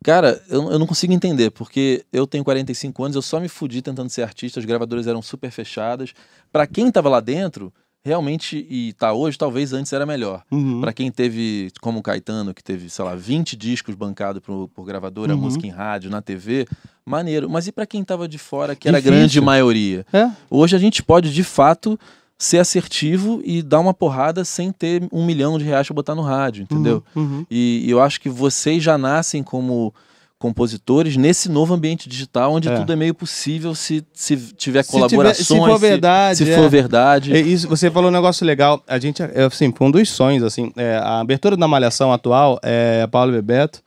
[0.02, 3.82] Cara, eu, eu não consigo entender, porque eu tenho 45 anos, eu só me fudi
[3.82, 6.14] tentando ser artista, as gravadoras eram super fechadas.
[6.50, 7.70] Pra quem tava lá dentro,
[8.05, 10.42] realmente, e tá hoje, talvez antes era melhor.
[10.51, 10.80] Uhum.
[10.80, 14.84] Pra quem teve, como o Caetano, que teve, sei lá, 20 discos bancados por, por
[14.84, 15.40] gravadora, Uhum.
[15.42, 16.66] música em rádio, na TV,
[17.05, 17.48] maneiro.
[17.51, 20.07] Mas e pra quem tava de fora, que era a grande maioria?
[20.12, 20.30] É?
[20.51, 21.98] Hoje a gente pode, de fato,
[22.38, 26.22] ser assertivo e dar uma porrada sem ter um milhão de reais pra botar no
[26.22, 27.05] rádio, entendeu?
[27.14, 27.46] Uhum, uhum.
[27.51, 29.92] E, e eu acho que vocês já nascem como
[30.41, 32.74] compositores nesse novo ambiente digital, onde É.
[32.74, 36.57] tudo é meio possível se, se tiver Se tiver- colaborações, se for verdade, se é.
[36.57, 37.32] for verdade.
[37.36, 38.82] É isso, você falou um negócio legal.
[38.88, 40.72] A gente, é, assim, foi um dos sonhos, assim.
[40.76, 43.82] é, a abertura da Malhação atual é Paulo Bebeto,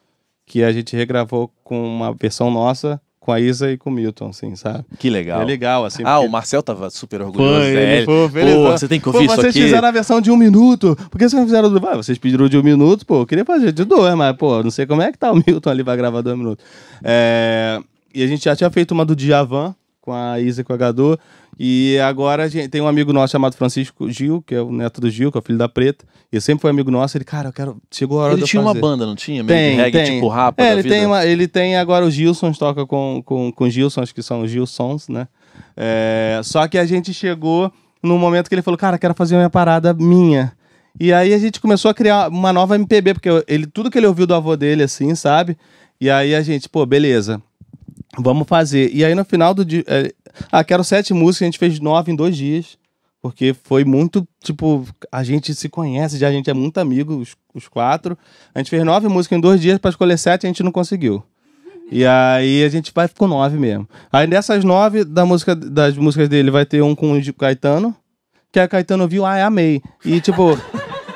[0.45, 4.27] que a gente regravou com uma versão nossa, com a Isa e com o Milton,
[4.27, 4.83] assim, sabe?
[4.99, 5.41] Que legal.
[5.41, 6.03] É legal, assim.
[6.05, 7.55] Ah, porque- o Marcel tava super orgulhoso.
[7.61, 8.71] Foi, ele foi, ele Pô, foi.
[8.77, 9.63] você tem que Pô, ouvir isso vocês aqui.
[9.63, 10.93] fizeram a versão de um minuto.
[11.09, 11.79] Por que vocês não fizeram do.
[11.79, 13.21] Vai, vocês pediram de um minuto, pô.
[13.21, 15.69] Eu queria fazer de dois, mas, pô, não sei como é que tá o Milton
[15.69, 16.65] ali pra gravar dois minutos.
[17.01, 17.79] É,
[18.13, 19.73] E a gente já tinha feito uma do Djavan
[20.03, 21.17] com a Isa e com a Gadu.
[21.57, 24.99] E agora a gente tem um amigo nosso chamado Francisco Gil, que é o neto
[24.99, 26.03] do Gil, que é o filho da Preta.
[26.31, 27.15] Ele sempre foi amigo nosso.
[27.15, 27.77] Ele, cara, eu quero.
[27.89, 28.81] Chegou a hora de Ele eu tinha uma fazer.
[28.81, 29.43] banda, não tinha?
[29.43, 30.15] Meio Tem, reggae, tem.
[30.15, 33.69] tipo rapa É, ele tem, uma, ele tem agora os Gilsons, toca com, com, com
[33.69, 35.27] Gilsons, que são os Gilsons, né?
[35.77, 39.49] É, só que a gente chegou num momento que ele falou, cara, quero fazer uma
[39.49, 40.51] parada minha.
[40.99, 44.07] E aí a gente começou a criar uma nova MPB, porque ele, tudo que ele
[44.07, 45.57] ouviu do avô dele, assim, sabe?
[46.01, 47.41] E aí a gente, pô, beleza,
[48.17, 48.89] vamos fazer.
[48.93, 49.83] E aí no final do dia.
[49.87, 50.13] é,
[50.51, 52.77] ah, quero sete músicas, a gente fez nove em dois dias.
[53.21, 57.37] Porque foi muito, tipo, a gente se conhece, já a gente é muito amigo, os,
[57.53, 58.17] os quatro.
[58.53, 61.23] A gente fez nove músicas em dois dias, pra escolher sete a gente não conseguiu.
[61.89, 63.87] E aí a gente vai com nove mesmo.
[64.11, 67.95] Aí dessas nove, da música, das músicas dele, vai ter um com o Caetano,
[68.51, 69.81] que a Caetano viu, ah, amei.
[70.03, 70.57] E tipo,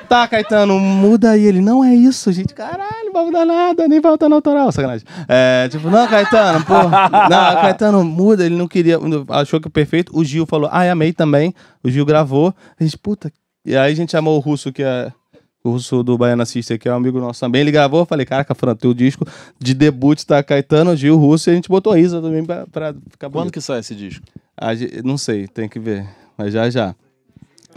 [0.07, 1.45] tá, Caetano, muda aí.
[1.45, 2.53] Ele, não é isso, gente.
[2.53, 5.05] Caralho, não vai mudar nada, nem vai voltar no autoral, sacanagem.
[5.27, 6.73] É, tipo, não, Caetano, pô.
[6.73, 8.97] Não, Caetano, muda, ele não queria,
[9.29, 10.17] achou que o perfeito.
[10.17, 11.53] O Gil falou, ah, amei também.
[11.83, 12.53] O Gil gravou.
[12.79, 13.31] A gente, puta.
[13.65, 15.11] E aí a gente chamou o Russo, que é.
[15.63, 18.25] O Russo do Baiana Sister, que é um amigo nosso também, ele gravou, eu falei,
[18.25, 19.25] caraca, Fran, teu disco
[19.59, 22.93] de debut tá Caetano, Gil, Russo, e a gente botou a Isa também pra, pra
[22.93, 23.53] ficar Quando bonito.
[23.53, 24.23] que sai esse disco?
[24.55, 24.69] A
[25.03, 26.07] não sei, tem que ver.
[26.37, 26.95] Mas já já.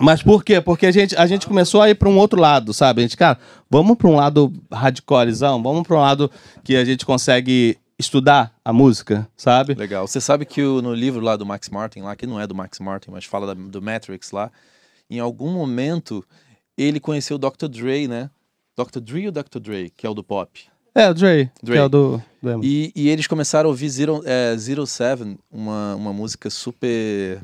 [0.01, 0.61] Mas por quê?
[0.61, 3.01] Porque a gente, a gente começou a ir para um outro lado, sabe?
[3.01, 3.38] A gente, cara,
[3.68, 6.30] vamos para um lado hardcorezão, vamos para um lado
[6.64, 9.74] que a gente consegue estudar a música, sabe?
[9.74, 10.07] Legal.
[10.09, 12.55] Você sabe que o- no livro lá do Max Martin, lá, que não é do
[12.55, 14.51] Max Martin, mas fala da- do Matrix lá,
[15.11, 16.24] em algum momento
[16.78, 17.68] ele conheceu o Dr.
[17.68, 18.30] Dre, né?
[18.76, 19.01] Dr.
[19.01, 19.59] Dre ou Dr.
[19.61, 20.62] Dre, que é o do pop.
[20.94, 21.72] É, o Dre, Dre.
[21.74, 22.22] que é o do...
[22.42, 22.64] do.
[22.64, 27.40] E, e eles começaram a ouvir Zero, é, Zero Seven, uma, uma música super,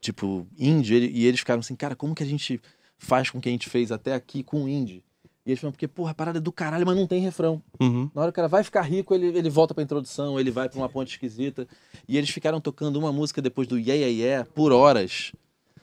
[0.00, 2.60] tipo, indie, ele- e eles ficaram assim, cara, como que a gente
[2.98, 5.02] faz com o que a gente fez até aqui com o indie?
[5.46, 7.62] E eles falaram, porque, porra, a parada é do caralho, mas não tem refrão.
[7.80, 8.10] Uhum.
[8.14, 10.68] Na hora que o cara vai ficar rico, ele, ele volta pra introdução, ele vai
[10.68, 11.66] pra uma ponte esquisita.
[12.06, 15.32] E eles ficaram tocando uma música depois do Yeah Yeah Yeah por horas.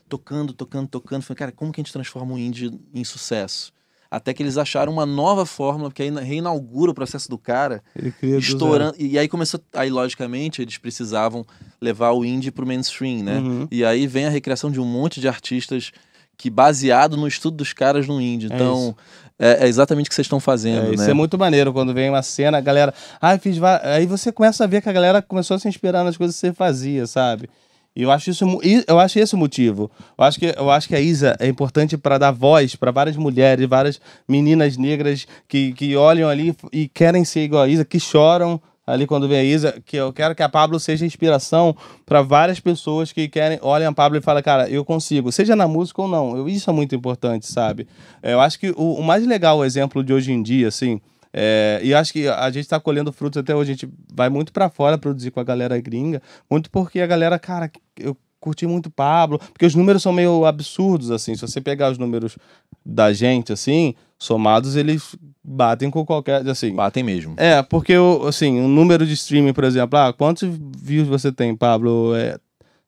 [0.08, 1.24] Tocando, tocando, tocando.
[1.24, 3.74] Falei, cara, como que a gente transforma o indie em sucesso?
[4.10, 7.84] Até que eles acharam uma nova fórmula, que aí reinaugura o processo do cara,
[8.22, 8.96] estourando.
[8.98, 9.60] E aí começou.
[9.74, 11.46] Aí, logicamente, eles precisavam
[11.82, 13.40] levar o indie pro mainstream, né?
[13.40, 13.68] Uhum.
[13.70, 15.92] E aí vem a recriação de um monte de artistas
[16.38, 18.48] que, baseado no estudo dos caras no indie.
[18.52, 18.96] É Então,
[19.40, 21.12] é, é exatamente o que vocês estão fazendo, É, isso né?
[21.12, 22.94] é muito maneiro quando vem uma cena, a galera.
[23.22, 26.04] Ah, fiz va-" Aí você começa a ver que a galera começou a se inspirar
[26.04, 27.50] nas coisas que você fazia, sabe?
[27.98, 28.46] E eu acho isso,
[28.88, 29.90] eu acho esse o motivo.
[30.16, 33.18] Eu acho que, eu acho que a Isa é importante para dar voz para várias
[33.18, 38.00] mulheres, várias meninas negras que, que olham ali e querem ser igual a Isa, que
[38.00, 41.76] choram ali quando vem a Isa, que eu quero que a Pablo seja inspiração
[42.06, 45.68] para várias pessoas que querem, olham a Pablo e falam, cara, eu consigo, seja na
[45.68, 46.38] música ou não.
[46.38, 47.88] Eu- isso é muito importante, sabe?
[48.22, 51.02] Eu acho que o, o mais legal o exemplo de hoje em dia, assim,
[51.40, 53.72] é, e acho que a gente está colhendo frutos até hoje.
[53.72, 57.38] A gente vai muito para fora produzir com a galera gringa, muito porque a galera,
[57.38, 61.36] cara, eu curti muito Pablo, porque os números são meio absurdos, assim.
[61.36, 62.38] Se você pegar os números
[62.86, 66.74] da gente, assim, somados, eles batem com qualquer, assim.
[66.74, 67.34] Batem mesmo.
[67.38, 70.48] É, porque, o- assim, o número de streaming, por exemplo, ah, quantos
[70.82, 72.16] views você tem, Pablo?
[72.16, 72.38] É,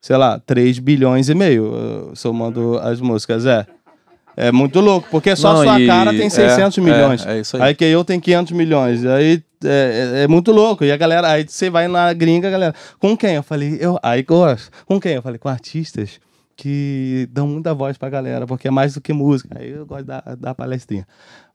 [0.01, 3.65] sei lá, 3 bilhões e meio, somando as músicas, é.
[4.41, 7.25] É muito louco, porque só Não, a sua e- cara tem é, 600 é, milhões.
[7.25, 7.63] é isso aí.
[7.63, 9.05] Aí que eu tenho 500 milhões.
[9.05, 10.85] Aí é, é- é muito louco.
[10.85, 13.35] E a galera, aí você vai na gringa, galera, com quem?
[13.35, 14.69] Eu falei, eu, aí gosto.
[14.85, 15.15] Com quem?
[15.15, 16.21] Eu falei, com artistas
[16.55, 19.57] que dão muita voz pra galera, porque é mais do que música.
[19.59, 21.05] Aí eu gosto da, da palestrinha.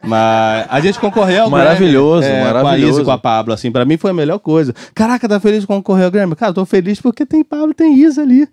[0.03, 2.93] Mas a gente concorreu ao Maravilhoso, Grammy, é, Com a maravilhoso.
[3.01, 4.75] Isa com a Pablo, assim, pra mim foi a melhor coisa.
[4.95, 6.37] Caraca, tá feliz com concorrer ao Grammy?
[6.37, 8.47] Cara, tô feliz porque tem Pablo, tem Isa ali.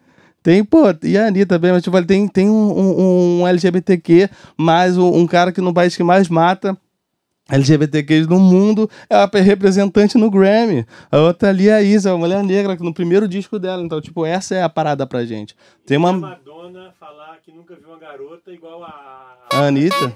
[0.43, 4.97] Tem, pô, e a Anitta também, mas tipo, tem, tem um, um, um LGBTQ, mais
[4.97, 6.75] um, um cara que no país que mais mata
[7.49, 10.85] LGBTQs no mundo é a representante no Grammy.
[11.11, 13.83] A outra ali é a Isa, a mulher negra, no primeiro disco dela.
[13.83, 15.55] Então, tipo, essa é a parada pra gente.
[15.85, 16.13] Tem A uma.
[16.13, 19.35] Madonna falar que nunca viu uma garota igual a.
[19.51, 20.15] A Anitta?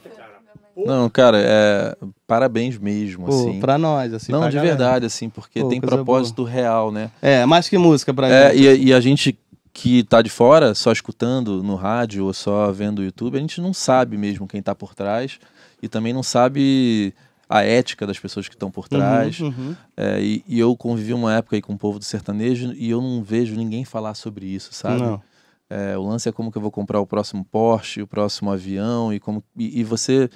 [0.77, 1.95] Não, cara, é
[2.27, 3.59] parabéns mesmo, Pô, assim.
[3.61, 4.31] pra nós, assim.
[4.31, 4.61] Não, de galera.
[4.75, 7.11] verdade, assim, porque Pô, tem propósito real, né?
[7.21, 8.61] É, mais que música pra É, gente.
[8.81, 9.37] e, e a gente
[9.75, 13.59] que tá de fora, só escutando no rádio ou só vendo o YouTube, a gente
[13.59, 15.37] não sabe mesmo quem tá por trás
[15.83, 17.13] e também não sabe
[17.49, 19.41] a ética das pessoas que estão por trás.
[19.41, 19.75] Uhum, uhum.
[19.97, 23.01] É, e, e eu convivi uma época aí com o povo do sertanejo e eu
[23.01, 25.21] não vejo ninguém falar sobre isso, sabe?
[25.69, 29.13] É, o lance é como que eu vou comprar o próximo Porsche, o próximo avião
[29.13, 30.29] e como e, e você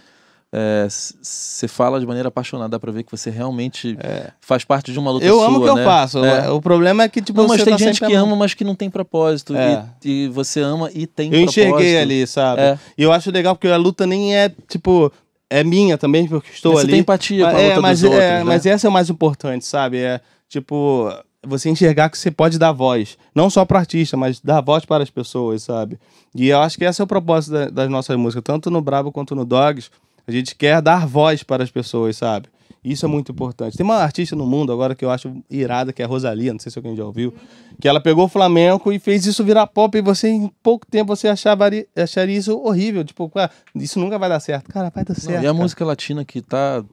[0.89, 3.97] você fala de maneira apaixonada, dá pra ver que você realmente
[4.41, 5.29] faz parte de uma luta É.
[5.29, 5.81] Eu sua, amo o que né?
[5.81, 6.25] eu faço.
[6.25, 6.49] É.
[6.49, 8.63] O problema é que, tipo, Não, mas você tem tá gente que ama, mas que
[8.63, 9.55] não tem propósito.
[9.55, 9.85] É.
[10.03, 12.01] E, e você ama e tem Eu enxerguei propósito.
[12.01, 12.61] ali, sabe?
[12.61, 12.79] É.
[12.97, 15.11] E eu acho legal porque a luta nem é, tipo,
[15.49, 16.91] é minha também, porque estou Mas você ali.
[16.93, 18.43] tem empatia com a Mas- luta é, mas, dos é, outros, né?
[18.43, 19.97] mas essa é o mais importante, sabe?
[19.99, 21.11] É, tipo,
[21.45, 23.17] você enxergar que você pode dar voz.
[23.33, 25.99] Não só para artista, mas dar voz para as pessoas, sabe?
[26.35, 29.11] E eu acho que esse é o propósito da- das nossas músicas, tanto no Brabo
[29.11, 29.89] quanto no Dogs.
[30.29, 32.47] A gente quer dar voz para as pessoas, sabe?
[32.83, 33.75] Isso é muito importante.
[33.75, 36.59] Tem uma artista no mundo agora que eu acho irada, que é a Rosalia, não
[36.59, 37.33] sei se alguém já ouviu,
[37.81, 41.13] que ela pegou o flamenco e fez isso virar pop e você, em pouco tempo,
[41.15, 41.65] você achava,
[41.97, 43.03] acharia isso horrível.
[43.03, 44.69] Tipo, "Ah, isso nunca vai dar certo.
[44.69, 45.33] Cara, vai dar Não, certo.
[45.33, 45.53] e a cara.
[45.55, 46.85] música latina que tá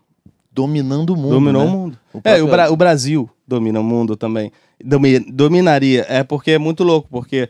[0.51, 1.31] dominando o mundo.
[1.35, 1.69] Dominou né?
[1.69, 1.99] o mundo.
[2.15, 4.51] O É, o, Bra- o Brasil domina o mundo também.
[4.83, 6.07] Domi- dominaria.
[6.09, 7.49] É porque é muito louco, porque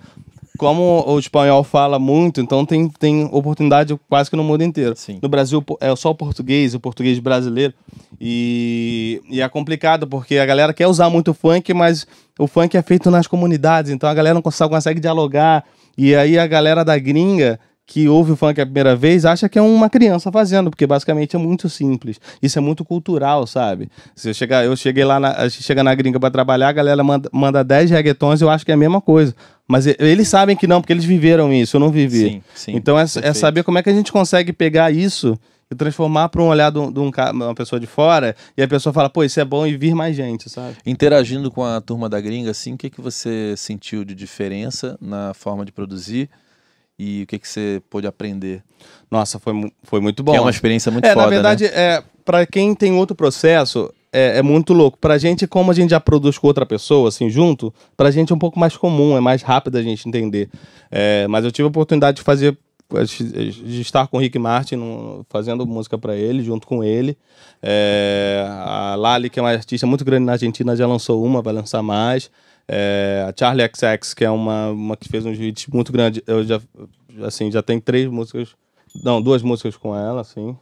[0.56, 4.94] como o espanhol fala muito, então tem, tem oportunidade quase que no mundo inteiro.
[4.96, 5.18] Sim.
[5.22, 7.74] No Brasil é só o português, o português brasileiro.
[8.20, 12.06] E, e é complicado, porque a galera quer usar muito o funk, mas
[12.38, 15.64] o funk é feito nas comunidades, então a galera não consegue, consegue dialogar.
[15.96, 19.56] E aí a galera da gringa que ouve o funk a primeira vez acha que
[19.58, 22.20] é uma criança fazendo, porque basicamente é muito simples.
[22.42, 23.88] Isso é muito cultural, sabe?
[24.14, 26.72] Se eu chegar, eu cheguei lá, na, a gente chega na gringa pra trabalhar, a
[26.72, 29.34] galera manda, manda 10 reggaetons, eu acho que é a mesma coisa.
[29.68, 32.30] Mas eles sabem que não, porque eles viveram isso, eu não vivi.
[32.30, 32.72] Sim, sim.
[32.76, 35.38] então é, é saber como é que a gente consegue pegar isso
[35.68, 38.68] e transformar para um olhar de, um- de um uma pessoa de fora e a
[38.68, 40.76] pessoa fala, pô, isso é bom e vir mais gente, sabe?
[40.86, 45.34] Interagindo com a turma da gringa, assim, o que, que você sentiu de diferença na
[45.34, 46.30] forma de produzir
[46.96, 48.62] e o que, que você pôde aprender?
[49.10, 49.52] Nossa, foi,
[49.82, 50.30] foi muito bom.
[50.32, 51.70] Que é uma experiência muito é, foda, na verdade, né?
[51.74, 54.98] é, para quem tem outro processo, é, é muito louco.
[54.98, 58.34] Pra gente, como a gente já produz com outra pessoa, assim, junto, pra gente é
[58.34, 60.48] um pouco mais comum, é mais rápido a gente entender.
[60.90, 62.56] É, mas eu tive a oportunidade de fazer,
[63.12, 64.78] de estar com o Rick Martin,
[65.28, 67.16] fazendo música pra ele, junto com ele.
[67.62, 71.52] É, a Lali, que é uma artista muito grande na Argentina, já lançou uma, vai
[71.52, 72.30] lançar mais.
[72.68, 76.42] É, a Charlie XX, que é uma, uma que fez um hit muito grande, eu
[76.44, 76.60] já,
[77.24, 78.56] assim, já tem três músicas,
[79.04, 80.56] não, duas músicas com ela, assim.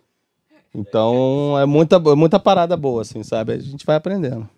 [0.74, 3.52] Então é muita, muita parada boa, assim, sabe?
[3.52, 4.48] A gente vai aprendendo.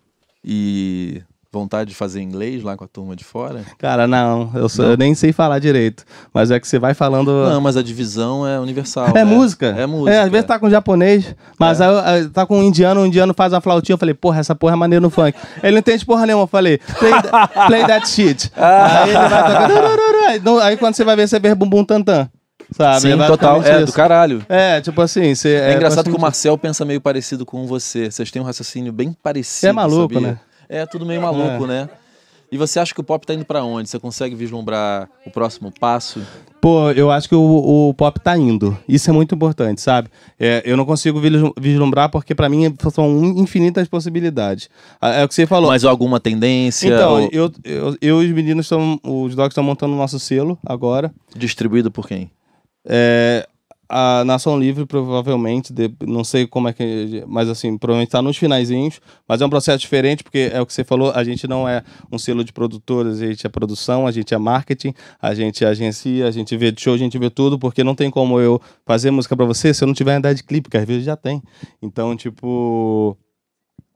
[0.44, 3.64] E vontade de fazer inglês lá com a turma de fora?
[3.78, 4.92] Cara, não, eu, sou- Não?
[4.92, 6.04] eu nem sei falar direito.
[6.32, 7.30] Mas é que você vai falando.
[7.48, 9.08] Não, mas a divisão é universal.
[9.08, 9.24] É né?
[9.24, 9.66] música.
[9.68, 10.10] É música.
[10.12, 11.86] É, às vezes tá com japonês, mas É.
[11.86, 14.54] aí, aí tá com um indiano, o indiano faz uma flautinha, eu falei, porra, essa
[14.54, 15.38] porra é maneiro no funk.
[15.62, 17.12] Ele não entende porra nenhuma, eu falei, play,
[17.68, 18.50] play that shit.
[18.54, 20.66] aí ele vai tocar.
[20.66, 22.28] Aí quando você vai ver, você vê bumbum tantan.
[22.72, 23.00] Sabe?
[23.00, 23.62] Sim, É total.
[23.62, 23.92] É, do isso.
[23.92, 24.44] caralho.
[24.48, 25.54] É, tipo assim, você.
[25.54, 28.10] É, engraçado que o Marcel pensa meio parecido com você.
[28.10, 29.68] Vocês têm um raciocínio bem parecido.
[29.70, 30.28] É maluco, sabia?
[30.32, 30.40] né?
[30.68, 31.88] É tudo meio maluco, né?
[32.50, 33.88] E você acha que o pop tá indo pra onde?
[33.88, 36.20] Você consegue vislumbrar o próximo passo?
[36.60, 38.76] Pô, eu acho que o, o pop tá indo.
[38.88, 40.08] Isso é muito importante, sabe?
[40.38, 44.68] É, eu não consigo vislum- vislumbrar porque pra mim são infinitas possibilidades.
[45.00, 45.70] Ah, É o que você falou.
[45.70, 46.86] Mas alguma tendência?
[46.88, 48.98] então, ou eu, eu, eu e os meninos estão.
[49.02, 51.12] Os dogs estão montando o nosso selo agora.
[51.36, 52.30] distribuído por quem?
[52.86, 53.46] É,
[53.88, 57.22] a Nação Livre, provavelmente, de- não sei como é que.
[57.26, 59.00] Mas assim, provavelmente tá nos finaizinhos.
[59.28, 61.82] Mas é um processo diferente, porque é o que você falou, a gente não é
[62.10, 66.26] um selo de produtores, a gente é produção, a gente é marketing, a gente agencia,
[66.26, 69.36] a gente vê show, a gente vê tudo, porque não tem como eu fazer música
[69.36, 71.42] pra você se eu não tiver ideia de clipe, que às vezes já tem.
[71.80, 73.16] Então, tipo.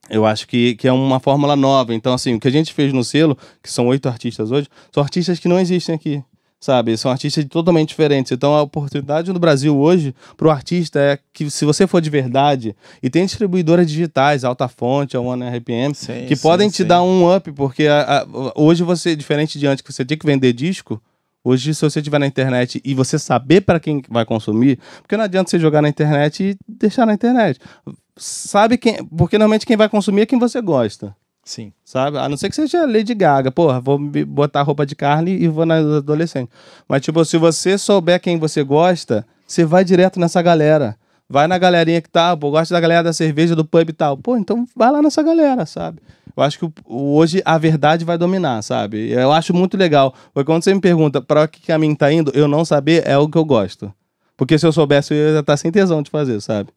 [0.08, 1.94] Eu acho que, que é uma fórmula nova.
[1.94, 5.02] Então, assim, o que a gente fez no selo, que são oito artistas hoje, são
[5.04, 6.20] artistas que não existem aqui.
[6.60, 6.96] Sabe?
[6.96, 8.30] São artistas totalmente diferentes.
[8.32, 12.10] Então a oportunidade no Brasil hoje para o artista é que se você for de
[12.10, 16.78] verdade e tem distribuidoras digitais, Alta Fonte, a One RPM, Sim, que sim, podem te
[16.78, 16.84] sim.
[16.84, 20.26] dar um up, porque a- a- hoje você, diferente de antes que você tinha que
[20.26, 21.00] vender disco,
[21.42, 25.24] hoje se você tiver na internet e você saber para quem vai consumir, porque não
[25.24, 27.58] adianta você jogar na internet e deixar na internet.
[28.16, 31.16] Sabe quem, porque normalmente quem vai consumir é quem você gosta.
[31.50, 31.72] Sim.
[31.84, 32.16] Sabe?
[32.16, 33.50] A não ser que seja Lady Gaga.
[33.50, 36.48] Porra, vou botar roupa de carne e vou na adolescente.
[36.88, 40.96] Mas, tipo, se você souber quem você gosta, você vai direto nessa galera.
[41.28, 44.16] Vai na galerinha que tá, pô, gosta da galera da cerveja, do pub e tal.
[44.16, 46.00] Pô, então vai lá nessa galera, sabe?
[46.36, 49.10] Eu acho que hoje a verdade vai dominar, sabe?
[49.10, 50.14] Eu acho muito legal.
[50.32, 53.28] Porque quando você me pergunta pra que caminho tá indo, eu não saber é o
[53.28, 53.92] que eu gosto.
[54.36, 56.70] Porque se eu soubesse, eu ia estar sem tesão de fazer, sabe?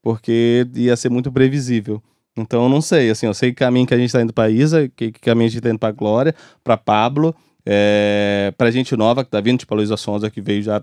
[0.00, 2.00] Porque ia ser muito previsível.
[2.40, 4.50] Então eu não sei, assim, eu sei que caminho que a gente tá indo pra
[4.50, 6.34] Isa, que, que caminho a gente tá indo pra Glória,
[6.64, 7.34] pra Pablo,
[7.64, 10.82] é, pra gente nova que tá vindo, tipo a Luísa Sonza, que veio já,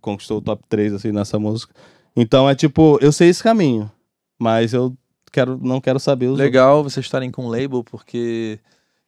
[0.00, 1.74] conquistou o top 3, assim, nessa música.
[2.16, 3.90] Então é tipo, eu sei esse caminho,
[4.38, 4.96] mas eu
[5.32, 8.60] quero, não quero saber os Legal vocês estarem com o label, porque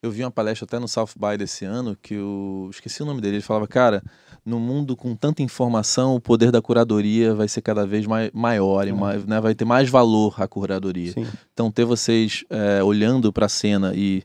[0.07, 3.21] eu vi uma palestra até no South by desse ano que eu esqueci o nome
[3.21, 3.37] dele.
[3.37, 4.03] Ele falava, cara,
[4.45, 8.87] no mundo com tanta informação, o poder da curadoria vai ser cada vez mai- maior
[8.87, 8.99] e Uhum.
[8.99, 11.13] mais, né, vai ter mais valor a curadoria.
[11.13, 11.27] Sim.
[11.53, 14.23] Então, ter vocês é, olhando para a cena e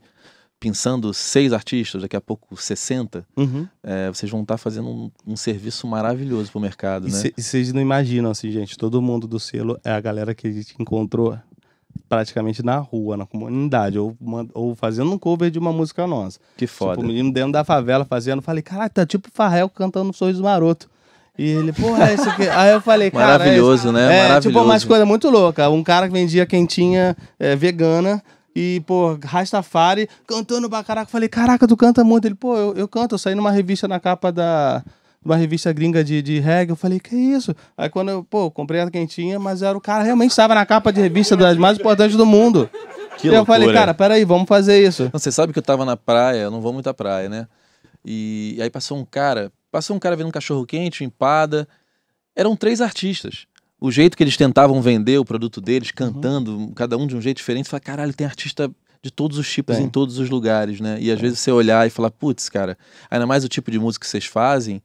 [0.59, 3.67] pensando seis artistas, daqui a pouco 60, Uhum.
[3.81, 7.17] é, vocês vão estar fazendo um, um serviço maravilhoso para o mercado, E né?
[7.17, 10.51] cê- vocês não imaginam, assim, gente, todo mundo do selo é a galera que a
[10.51, 11.35] gente encontrou
[12.07, 14.15] praticamente na rua, na comunidade, ou,
[14.53, 16.39] ou fazendo um cover de uma música nossa.
[16.57, 16.99] Que Tipo, foda.
[16.99, 20.89] o menino dentro da favela fazendo, falei, caralho, tá tipo Farrell cantando Sorriso Maroto.
[21.37, 22.47] E ele, porra, é isso aqui.
[22.49, 23.39] Aí eu falei, cara.
[23.39, 24.01] Maravilhoso, é, né?
[24.01, 24.47] É, Maravilhoso.
[24.49, 25.67] tipo, umas coisas muito loucas.
[25.69, 28.21] Um cara que vendia quentinha é, vegana
[28.55, 31.07] e, pô, Rastafari, cantando pra caraca.
[31.07, 32.25] Eu Falei, caraca, tu canta muito.
[32.25, 33.15] Ele, pô, eu, eu canto.
[33.15, 34.83] Eu saí numa revista na capa da.
[35.23, 37.55] Uma revista gringa de, de reggae, eu falei, que isso?
[37.77, 40.91] Aí quando eu, pô, comprei a quentinha, mas era o cara, realmente estava na capa
[40.91, 42.67] de revista das mais importantes do mundo.
[43.17, 45.03] Que e eu falei, cara, peraí, vamos fazer isso.
[45.13, 47.47] Não, você sabe que eu tava na praia, eu não vou muito à praia, né?
[48.03, 51.67] E, aí passou um cara, passou um cara vendo um cachorro quente, empada.
[52.35, 53.45] Eram três artistas.
[53.79, 55.63] O jeito que eles tentavam vender o produto Uhum.
[55.63, 58.71] deles, cantando, cada um de um jeito diferente, fala, caralho, tem artista
[59.03, 59.85] de todos os tipos Tem.
[59.85, 60.97] em todos os lugares, né?
[60.99, 62.77] E às vezes você olhar e falar, putz, cara,
[63.09, 64.81] ainda mais o tipo de música que vocês fazem,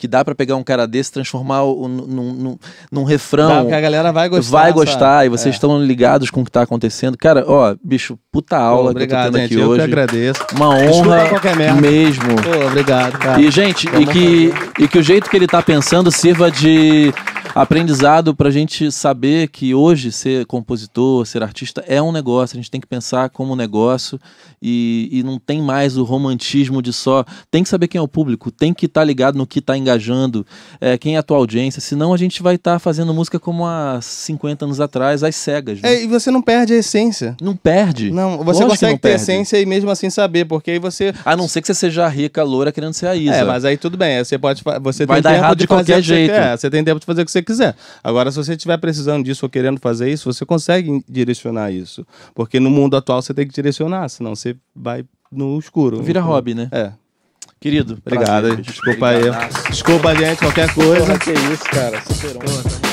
[0.00, 2.58] que dá pra pegar um cara desse transformar o, num, num,
[2.90, 3.64] num refrão.
[3.64, 4.50] Dá, que a galera vai gostar.
[4.50, 4.74] vai sabe?
[4.74, 5.56] gostar e vocês É.
[5.56, 7.18] estão ligados com o que tá acontecendo.
[7.18, 9.52] Cara, ó, bicho, puta Pô, aula obrigado, que eu tô tendo gente.
[9.54, 9.78] aqui eu hoje.
[9.78, 10.46] que agradeço.
[10.56, 11.80] Uma honra qualquer merda.
[11.82, 12.24] mesmo.
[12.42, 13.40] Pô, obrigado, cara.
[13.42, 17.12] E, gente, e que, e que o jeito que ele tá pensando sirva de
[17.54, 22.56] aprendizado pra gente saber que hoje ser compositor, ser artista é um negócio.
[22.56, 24.18] A gente tem que pensar como um negócio
[24.62, 27.24] e, e não tem mais o romantismo de só.
[27.50, 30.46] Tem que saber quem é o público, tem que estar ligado no que tá engajando,
[30.80, 33.98] é, quem é a tua audiência, senão a gente vai estar fazendo música como há
[34.02, 35.80] 50 anos atrás, às cegas.
[35.80, 35.94] né?
[35.94, 37.36] É, e você não perde a essência.
[37.40, 38.10] Não perde.
[38.10, 39.22] Não, você Lógico consegue não ter perde.
[39.22, 41.14] essência e mesmo assim saber, porque aí você.
[41.24, 43.34] A não ser que você seja rica, loura, querendo ser a Isa.
[43.34, 44.18] É, mas aí tudo bem.
[44.22, 44.62] Você pode.
[44.82, 46.32] Você Vai tem dar tempo errado de qualquer o que você jeito.
[46.32, 47.74] quer, Você tem tempo de fazer o que você quiser.
[48.02, 52.06] Agora, se você estiver precisando disso ou querendo fazer isso, você consegue direcionar isso.
[52.34, 56.02] Porque no mundo atual você tem que direcionar, senão você vai no escuro.
[56.02, 56.68] Vira hobby, né?
[56.72, 56.92] É.
[57.60, 58.26] Querido, Obrigado.
[58.46, 58.60] prazer.
[58.62, 59.22] Desculpa aí.
[59.70, 61.18] Desculpa, gente, qualquer coisa.
[61.18, 62.02] que isso, cara.
[62.02, 62.89] Superou.